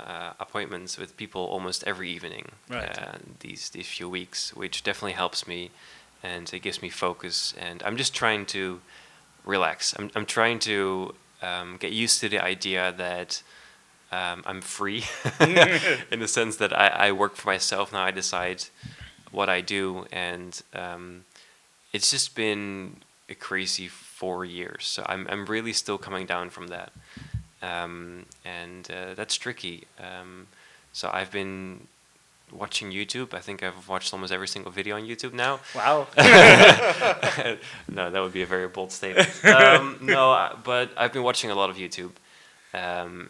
[0.06, 2.98] uh, appointments with people almost every evening Right.
[2.98, 5.72] uh, these these few weeks, which definitely helps me,
[6.24, 7.54] and it gives me focus.
[7.60, 8.82] And I'm just trying to
[9.46, 9.94] relax.
[9.98, 13.42] I'm I'm trying to um, get used to the idea that
[14.12, 15.04] um, I'm free,
[16.12, 18.04] in the sense that I, I work for myself now.
[18.04, 18.66] I decide
[19.32, 21.26] what I do, and um,
[21.94, 22.98] it's just been
[23.30, 24.86] a crazy four years.
[24.86, 26.92] So I'm I'm really still coming down from that,
[27.62, 29.86] um, and uh, that's tricky.
[30.00, 30.48] Um,
[30.94, 31.88] so I've been
[32.52, 33.34] watching YouTube.
[33.34, 35.60] I think I've watched almost every single video on YouTube now.
[35.76, 36.08] wow.
[37.88, 39.30] no, that would be a very bold statement.
[39.46, 42.12] Um, no, I- but I've been watching a lot of YouTube.
[42.74, 43.30] Um,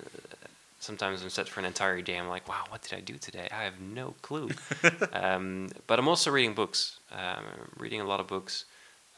[0.80, 2.18] sometimes I'm set for an entire day.
[2.18, 3.48] I'm like, wow, what did I do today?
[3.52, 4.50] I have no clue.
[5.14, 7.00] um, but I'm also reading books.
[7.12, 7.44] Um,
[7.78, 8.66] reading a lot of books.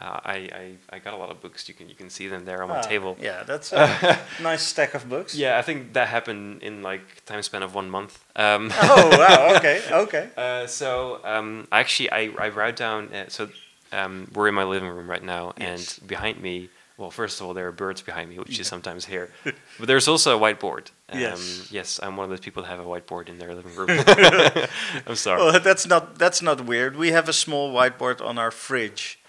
[0.02, 1.68] Uh, I, I I got a lot of books.
[1.70, 3.16] You can you can see them there on my Ah, table.
[3.22, 5.34] Yeah, that's a nice stack of books.
[5.36, 8.20] Yeah, I think that happened in like time span of one month.
[8.36, 9.56] Um, Oh wow.
[9.58, 9.82] Okay.
[9.92, 10.30] Okay.
[10.36, 13.14] uh, so um, actually, I, I wrote down.
[13.14, 13.50] Uh, so
[13.92, 15.98] um, we're in my living room right now, Yes.
[16.00, 16.70] and behind me.
[16.98, 19.30] Well, first of all, there are birds behind me, which you sometimes hear.
[19.80, 20.92] But there's also a whiteboard.
[21.10, 21.68] Um, Yes.
[21.72, 23.90] Yes, I'm one of those people that have a whiteboard in their living room.
[25.08, 25.40] I'm sorry.
[25.40, 26.96] Well, that's not that's not weird.
[26.96, 29.20] We have a small whiteboard on our fridge.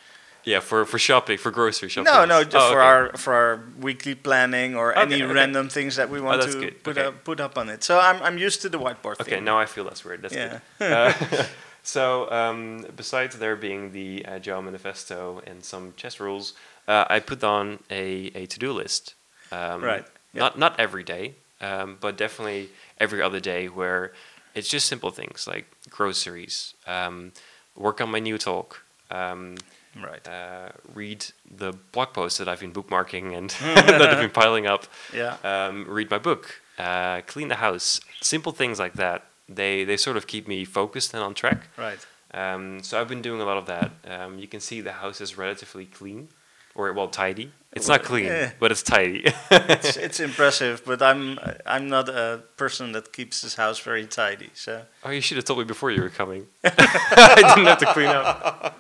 [0.45, 2.13] Yeah, for, for shopping, for grocery shopping.
[2.13, 2.89] No, no, just Oh, for okay.
[2.89, 5.33] our for our weekly planning or any Okay, okay.
[5.35, 7.07] random things that we want that's to put okay.
[7.09, 7.83] up put up on it.
[7.85, 9.45] So I'm I'm used to the whiteboard Okay, thing.
[9.45, 10.23] now I feel less weird.
[10.23, 10.59] That's Yeah.
[10.79, 10.93] good.
[10.93, 11.45] Uh,
[11.83, 16.55] so, um, besides there being the Agile Manifesto and some chess rules,
[16.89, 19.15] uh, I put on a, a to do list.
[19.53, 20.41] Um, Right, yeah.
[20.43, 22.69] Not not every day, um, but definitely
[22.99, 24.13] every other day, where
[24.55, 27.33] it's just simple things like groceries, um,
[27.77, 28.83] work on my new talk.
[29.11, 29.57] Um,
[30.03, 30.27] Right.
[30.27, 31.25] uh, read
[31.59, 35.37] the blog posts that I've been bookmarking and that have been piling up Yeah.
[35.45, 39.25] um, read my book, uh, clean the house, simple things like that.
[39.49, 41.69] They they sort of keep me focused and on track.
[41.77, 41.99] Right.
[42.33, 43.91] Um, so I've been doing a lot of that.
[44.09, 46.29] Um, you can see the house is relatively clean,
[46.75, 47.53] or well tidy.
[47.73, 48.51] It's not clean, Yeah.
[48.59, 49.23] but it's tidy.
[49.51, 54.51] It's it's impressive, but I'm I'm not a person that keeps his house very tidy.
[54.55, 56.47] So oh, you should have told me before you were coming.
[56.65, 58.77] I didn't have to clean up.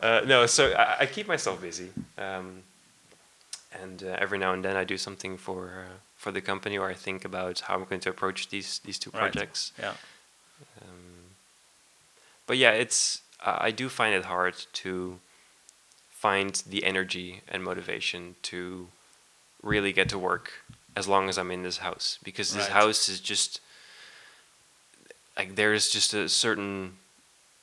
[0.00, 2.62] Uh, no, so I, I keep myself busy, um,
[3.82, 6.88] and uh, every now and then I do something for uh, for the company, or
[6.88, 9.20] I think about how I'm going to approach these these two Right.
[9.20, 9.72] projects.
[9.78, 9.94] yeah.
[10.80, 11.36] Um,
[12.46, 15.18] but yeah, it's I I do find it hard to
[16.10, 18.88] find the energy and motivation to
[19.62, 20.52] really get to work
[20.96, 22.72] as long as I'm in this house because this Right.
[22.72, 23.60] house is just
[25.36, 26.96] like there's just a certain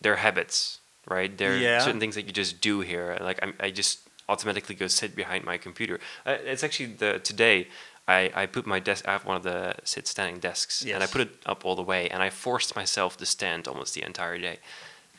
[0.01, 1.35] there are habits right?
[1.37, 1.79] There are Yeah.
[1.79, 3.17] certain things that you just do here.
[3.21, 3.99] Like I'm, I just
[4.29, 5.99] automatically go sit behind my computer.
[6.25, 7.67] Uh, it's actually the today
[8.07, 11.07] I, I put my desk I have one of the sit standing desks and I
[11.07, 14.37] put it up all the way and I forced myself to stand almost the entire
[14.37, 14.59] day.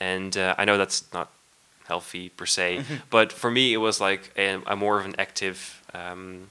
[0.00, 1.30] And uh, I know that's not
[1.86, 5.82] healthy per se but for me it was like a, a more of an active
[5.94, 6.48] um,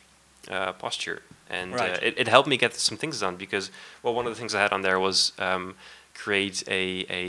[0.49, 1.21] uh, posture.
[1.49, 1.93] And Right.
[1.93, 3.69] uh, it, it helped me get some things done because
[4.03, 5.75] well one of the things I had on there was um,
[6.23, 7.23] create a, a,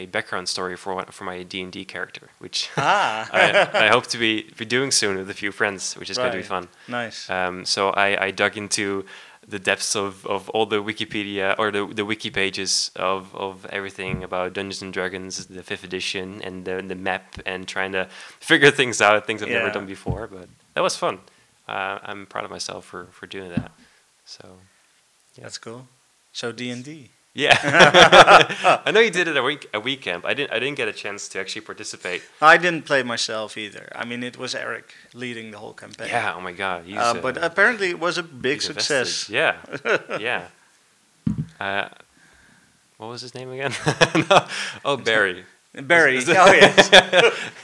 [0.00, 3.28] a background story for one- for my D and D character which Ah.
[3.32, 6.32] I, I hope to be, be doing soon with a few friends which is going
[6.32, 7.28] to be fun nice.
[7.30, 9.04] um, so I, I dug into
[9.46, 14.24] the depths of, of all the Wikipedia or the, the wiki pages of, of everything
[14.24, 18.08] about Dungeons and Dragons, the fifth edition, and the, the map, and trying to
[18.40, 20.26] figure things out, things I've never done before.
[20.28, 21.18] But that was fun.
[21.68, 23.70] Uh, I'm proud of myself for, for doing that.
[24.24, 24.48] So
[25.38, 25.88] That's cool.
[26.32, 27.10] So D and D.
[27.34, 27.58] yeah,
[28.86, 30.24] I know you did it a week a WeCamp.
[30.24, 32.22] I didn't I didn't get a chance to actually participate.
[32.40, 33.88] I didn't play myself either.
[33.94, 36.08] I mean, it was Eric leading the whole campaign.
[36.08, 39.28] Yeah, oh my god, Uh, but uh, apparently it was a big success.
[39.28, 39.34] invested.
[39.34, 40.46] Yeah, yeah.
[41.60, 41.88] Uh,
[42.98, 43.72] what was his name again?
[44.30, 44.46] no.
[44.84, 45.44] Oh, Barry.
[45.82, 46.18] Barry.
[46.18, 46.88] Is- oh yes.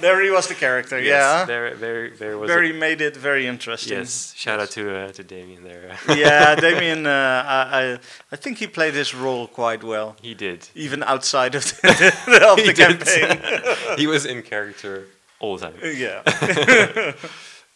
[0.01, 0.99] Barry was the character.
[0.99, 1.45] Yes, yeah.
[1.47, 1.77] Barry.
[1.77, 2.49] Barry, Barry was.
[2.49, 3.99] Barry made it very interesting.
[3.99, 4.35] yes.
[4.37, 5.97] Shout out to uh, to Damien there.
[6.09, 7.07] yeah, Damien.
[7.07, 7.59] Uh, I,
[7.93, 7.99] I
[8.33, 10.69] I think he played his role quite well, he did.
[10.75, 12.77] even outside of the, of the did.
[12.77, 13.99] campaign.
[13.99, 15.07] he was in character
[15.39, 15.79] all the time.
[15.83, 16.23] yeah.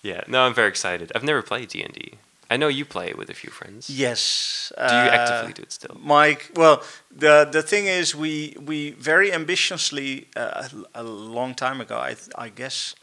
[0.02, 0.20] Yeah.
[0.28, 1.10] No, I'm very excited.
[1.14, 2.14] I've never played D and D.
[2.50, 3.88] I know you play it with a few friends.
[3.88, 4.72] Yes.
[4.76, 5.96] Do you uh, actively do it still?
[6.00, 11.96] Mike, well, the the thing is, we we very ambitiously uh, a long time ago,
[11.96, 12.16] I
[12.46, 12.94] I guess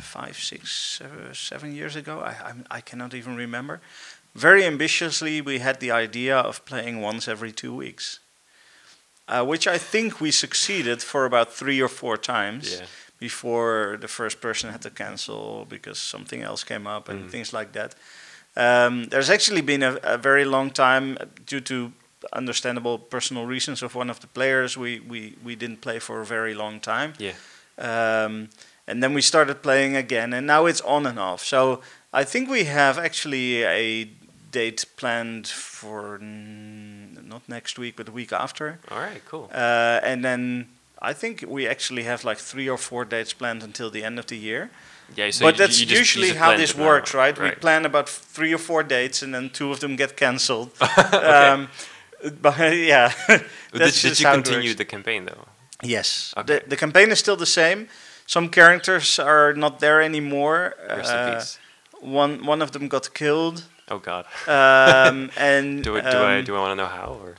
[0.00, 3.80] five, six, uh, seven years ago, I I'm, I cannot even remember.
[4.34, 8.20] Very ambitiously, we had the idea of playing once every two weeks,
[9.28, 12.86] uh, which I think we succeeded for about three or four times Yeah.
[13.20, 17.30] before the first person had to cancel because something else came up and Mhm.
[17.30, 17.94] things like that.
[18.56, 21.92] Um, there's actually been a, a very long time due to
[22.32, 24.76] understandable personal reasons of one of the players.
[24.76, 27.14] We, we, we didn't play for a very long time.
[27.18, 27.32] Yeah.
[27.78, 28.50] Um,
[28.86, 31.44] and then we started playing again, and now it's on and off.
[31.44, 31.80] So
[32.12, 34.10] I think we have actually a
[34.50, 38.78] date planned for mm, not next week, but the week after.
[38.90, 39.22] All right.
[39.26, 39.50] Cool.
[39.52, 40.68] Uh, and then
[41.00, 44.26] I think we actually have like three or four dates planned until the end of
[44.26, 44.70] the year.
[45.16, 45.30] Yeah.
[45.30, 47.38] So but you, that's you just, usually how this works, right?
[47.38, 50.70] We plan about three or four dates, and then two of them get cancelled.
[50.80, 51.16] Okay.
[51.16, 51.68] um,
[52.42, 53.12] but yeah,
[53.72, 55.44] did, did you continue the campaign though?
[55.82, 56.46] Yes, Okay.
[56.60, 57.86] the the campaign is still the same.
[58.26, 60.74] Some characters are not there anymore.
[60.88, 61.44] Uh,
[62.00, 64.24] one one of them got killed, Oh God.
[64.46, 67.34] um, and Do, I- do I um, do I want to know how or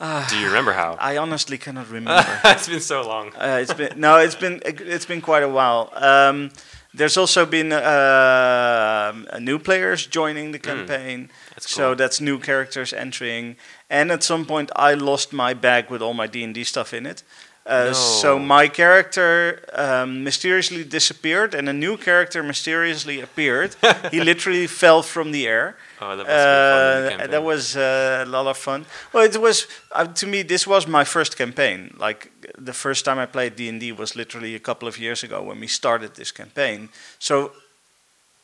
[0.00, 0.96] ah, do you remember how?
[0.98, 2.26] I honestly cannot remember.
[2.44, 3.28] it's been so long.
[3.34, 5.90] Uh, it's been no, it's been it's been quite a while.
[5.94, 6.50] Um,
[6.92, 11.32] there's also been uh, new players joining the campaign, Hmm.
[11.54, 13.56] That's so that's new characters entering.
[13.88, 16.92] And at some point, I lost my bag with all my D and D stuff
[16.94, 17.22] in it.
[17.70, 23.76] Uh, So my character um, mysteriously disappeared, and a new character mysteriously appeared.
[24.10, 25.76] he literally fell from the air.
[26.00, 27.20] Oh, that fun.
[27.20, 28.86] Uh, that was uh, a lot of fun.
[29.12, 30.42] Well, it was uh, to me.
[30.42, 31.94] This was my first campaign.
[31.98, 35.22] Like the first time I played D and D was literally a couple of years
[35.22, 36.88] ago when we started this campaign.
[37.18, 37.52] So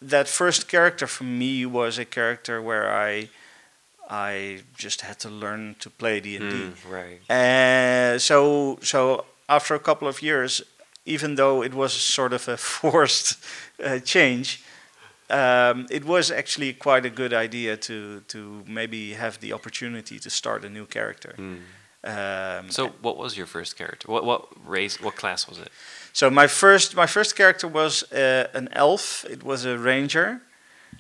[0.02, 3.28] that first character for me was a character where I
[4.08, 6.56] I just had to learn to play D and D.
[6.56, 7.20] Mm, right.
[7.30, 10.62] Uh, so so after a couple of years,
[11.04, 13.36] even though it was sort of a forced
[13.84, 14.62] uh, change,
[15.30, 20.30] um, it was actually quite a good idea to to maybe have the opportunity to
[20.30, 21.34] start a new character.
[21.38, 21.58] Mm.
[22.04, 24.12] Um, So, what was your first character?
[24.12, 25.00] What what race?
[25.02, 25.70] What class was it?
[26.12, 29.24] so my first my first character was uh, an elf.
[29.30, 30.40] It was a ranger.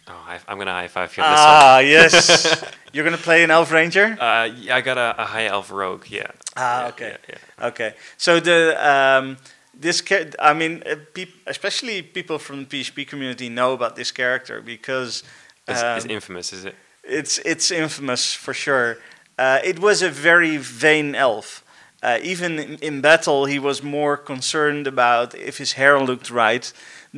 [0.08, 1.30] Oh, I, I'm gonna high five you on.
[1.32, 2.64] Ah, yes.
[2.92, 4.16] You're gonna play an elf ranger.
[4.20, 6.04] Uh, yeah, I got a, a high elf rogue.
[6.08, 6.30] Yeah.
[6.56, 7.08] Ah, Yeah, okay.
[7.10, 7.66] Yeah, yeah.
[7.68, 9.36] Okay, so the um,
[9.74, 14.12] this cha- I mean, uh, peop- especially people from the PHP community know about this
[14.12, 15.22] character because
[15.68, 16.74] It's, it's um, infamous, is it?
[17.02, 18.98] it's it's infamous for sure.
[19.38, 21.62] Uh, it was a very vain elf.
[22.02, 26.72] Uh, even in, in battle, he was more concerned about if his hair looked right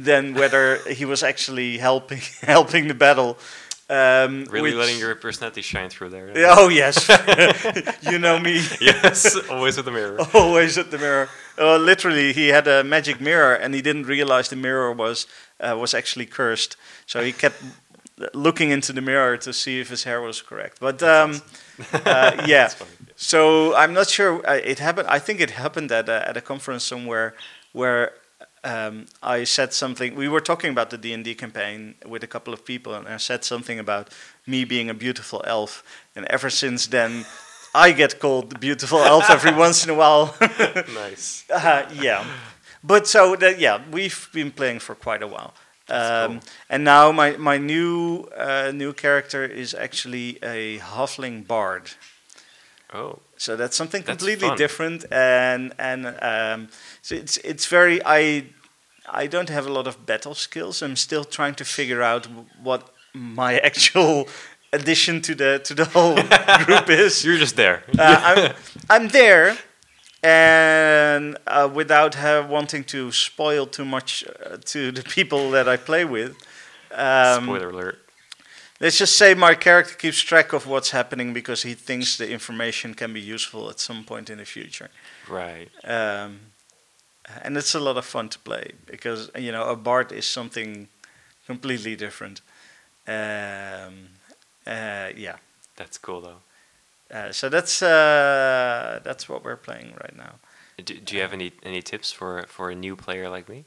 [0.05, 3.36] than whether he was actually helping helping the battle.
[3.90, 6.28] Um, Really letting your personality shine through there.
[6.38, 7.09] Yeah, Oh yes,
[8.11, 8.61] you know me.
[8.80, 10.18] yes, always with the mirror.
[10.34, 11.28] always at the mirror.
[11.59, 15.26] Uh, literally, he had a magic mirror, and he didn't realize the mirror was
[15.61, 16.76] uh, was actually cursed.
[17.07, 17.57] So he kept
[18.34, 20.78] looking into the mirror to see if his hair was correct.
[20.80, 21.40] But um,
[22.05, 22.68] uh, yeah,
[23.16, 24.46] so I'm not sure.
[24.46, 25.09] Uh, it happened.
[25.09, 27.34] I think it happened at a, at a conference somewhere
[27.72, 28.12] where
[28.65, 30.15] um, I said something.
[30.15, 33.07] We were talking about the D and D campaign with a couple of people, and
[33.07, 34.11] I said something about
[34.47, 35.83] me being a beautiful elf.
[36.17, 37.25] And ever since then,
[37.75, 40.35] I get called the beautiful elf every once in a while.
[40.95, 41.45] nice.
[41.51, 42.25] uh, yeah,
[42.83, 45.55] but so that yeah, we've been playing for quite a while.
[45.89, 46.51] Um, cool.
[46.69, 51.91] And now my my new uh, new character is actually a halfling bard.
[52.93, 54.59] Oh, So that's something That's completely fun.
[54.59, 56.68] different, and and um,
[57.03, 58.45] so it's it's very I
[59.09, 60.82] I don't have a lot of battle skills.
[60.82, 62.26] I'm still trying to figure out
[62.62, 64.28] what my actual
[64.72, 66.14] addition to the to the whole
[66.66, 67.24] group is.
[67.24, 67.84] You're just there.
[67.99, 68.55] Uh, I'm
[68.91, 69.57] I'm there,
[70.22, 72.16] and uh, without
[72.49, 76.32] wanting to spoil too much uh, to the people that I play with.
[76.93, 77.99] Um, Spoiler alert.
[78.81, 82.95] Let's just say my character keeps track of what's happening because he thinks the information
[82.95, 84.91] can be useful at some point in the future.
[85.29, 85.68] Right.
[85.85, 86.41] Um,
[87.43, 90.89] and it's a lot of fun to play because you know a bard is something
[91.47, 92.41] completely different.
[93.07, 94.11] Um,
[94.66, 95.37] uh, yeah,
[95.76, 96.41] That's cool though.
[97.18, 100.35] uh, so that's uh, that's what we're playing right now.
[100.85, 103.64] Do, do you have any any tips for for a new player like me?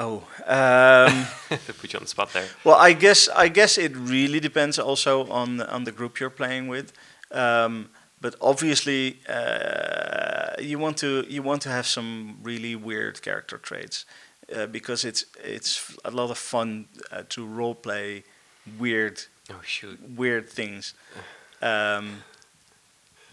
[0.00, 1.26] Oh, um,
[1.80, 2.46] put you on the spot there.
[2.64, 6.68] well, I guess I guess it really depends also on on the group you're playing
[6.68, 6.92] with.
[7.32, 7.88] Um,
[8.20, 14.04] but obviously, uh, you want to you want to have some really weird character traits
[14.54, 18.22] uh, because it's it's a lot of fun uh, to role play
[18.78, 19.98] weird Oh shoot.
[20.16, 20.94] weird things.
[21.62, 22.22] Um,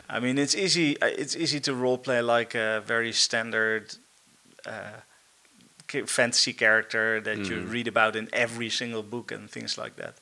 [0.09, 0.95] I mean, it's easy.
[1.01, 3.95] uh, It's easy to role play like a very standard
[4.65, 5.01] uh,
[6.03, 7.71] fantasy character that you Mhm.
[7.71, 10.15] read about in every single book and things like that.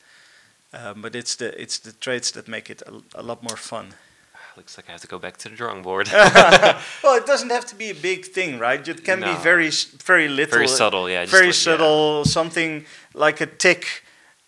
[0.74, 3.94] Um, but it's the it's the traits that make it a, a lot more fun.
[4.58, 6.08] Looks like I have to go back to the drawing board.
[7.04, 8.88] well, it doesn't have to be a big thing, right?
[8.88, 9.28] It can No.
[9.34, 9.70] be very
[10.06, 11.24] very little, Very subtle, yeah.
[11.26, 11.72] just very like- yeah.
[11.72, 13.86] subtle, something like a tick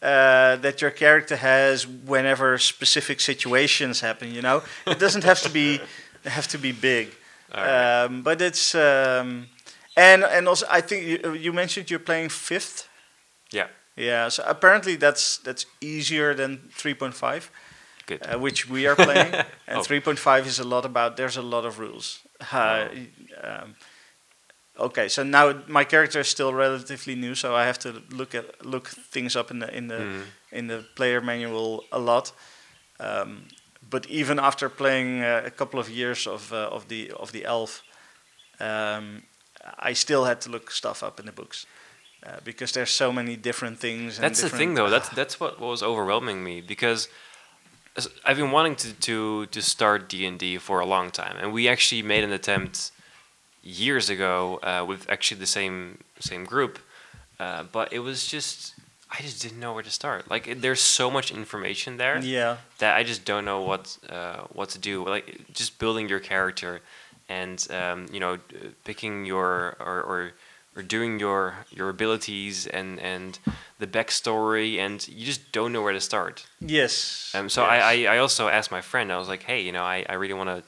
[0.02, 4.34] uh, that your character has whenever specific situations happen.
[4.34, 5.80] You know, it doesn't have to be
[6.26, 7.08] have to be big,
[7.54, 7.70] Alright.
[8.12, 9.48] um, but it's um,
[9.96, 12.88] and and also I think you, you mentioned you're playing fifth.
[13.54, 13.68] Yeah.
[13.98, 17.50] Yeah, so apparently that's that's easier than 3.5,
[18.06, 18.22] Good.
[18.22, 19.34] uh, which we are playing,
[19.68, 19.84] and Oh.
[19.84, 21.16] 3.5 is a lot about.
[21.16, 22.20] There's a lot of rules.
[22.52, 22.88] Uh,
[23.44, 23.76] um,
[24.78, 28.66] okay, so now my character is still relatively new, so I have to look at
[28.66, 30.24] look things up in the in the Mhm.
[30.52, 32.34] in the player manual a lot.
[33.00, 33.48] Um,
[33.90, 37.46] but even after playing uh, a couple of years of uh, of the of the
[37.46, 37.82] elf,
[38.60, 39.24] um,
[39.80, 41.66] I still had to look stuff up in the books
[42.26, 44.18] uh, because there's so many different things.
[44.18, 44.90] and That's the thing, though.
[44.90, 47.08] That's that's what was overwhelming me because
[48.26, 51.54] I've been wanting to to to start D and D for a long time, and
[51.54, 52.92] we actually made an attempt
[53.64, 56.80] years ago uh, with actually the same same group,
[57.40, 58.76] uh, but it was just
[59.10, 60.30] I just didn't know where to start.
[60.30, 64.42] Like it, there's so much information there Yeah, that I just don't know what uh,
[64.52, 65.08] what to do.
[65.08, 66.82] Like just building your character,
[67.30, 68.38] and um, you know,
[68.84, 70.32] picking your or, or
[70.76, 73.40] or doing your your abilities and and
[73.80, 76.46] the backstory, and you just don't know where to start.
[76.60, 77.32] yes.
[77.36, 77.72] Um, so yes.
[77.84, 79.12] I, I I also asked my friend.
[79.12, 80.64] I was like, hey, you know, I I really want to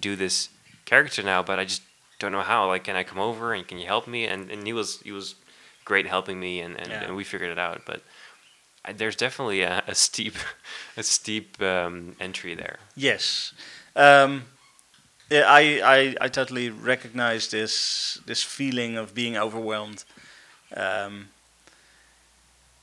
[0.00, 0.48] do this
[0.84, 1.82] character now, but I just
[2.18, 2.66] don't know how.
[2.68, 4.26] Like, can I come over and can you help me?
[4.26, 5.34] And and he was he was
[5.84, 7.04] great helping me, and and, Yeah.
[7.04, 7.82] and we figured it out.
[7.86, 8.02] But
[8.84, 10.34] I, there's definitely a, a steep
[10.96, 12.78] a steep um, entry there.
[12.96, 13.52] Yes.
[13.96, 14.44] Um,
[15.30, 20.04] yeah, I, I, I totally recognize this this feeling of being overwhelmed.
[20.76, 21.28] Um,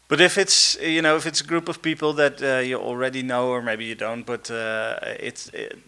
[0.08, 3.24] but if it's you know if it's a group of people that uh, you already
[3.24, 5.80] know or maybe you don't, but uh, it's it,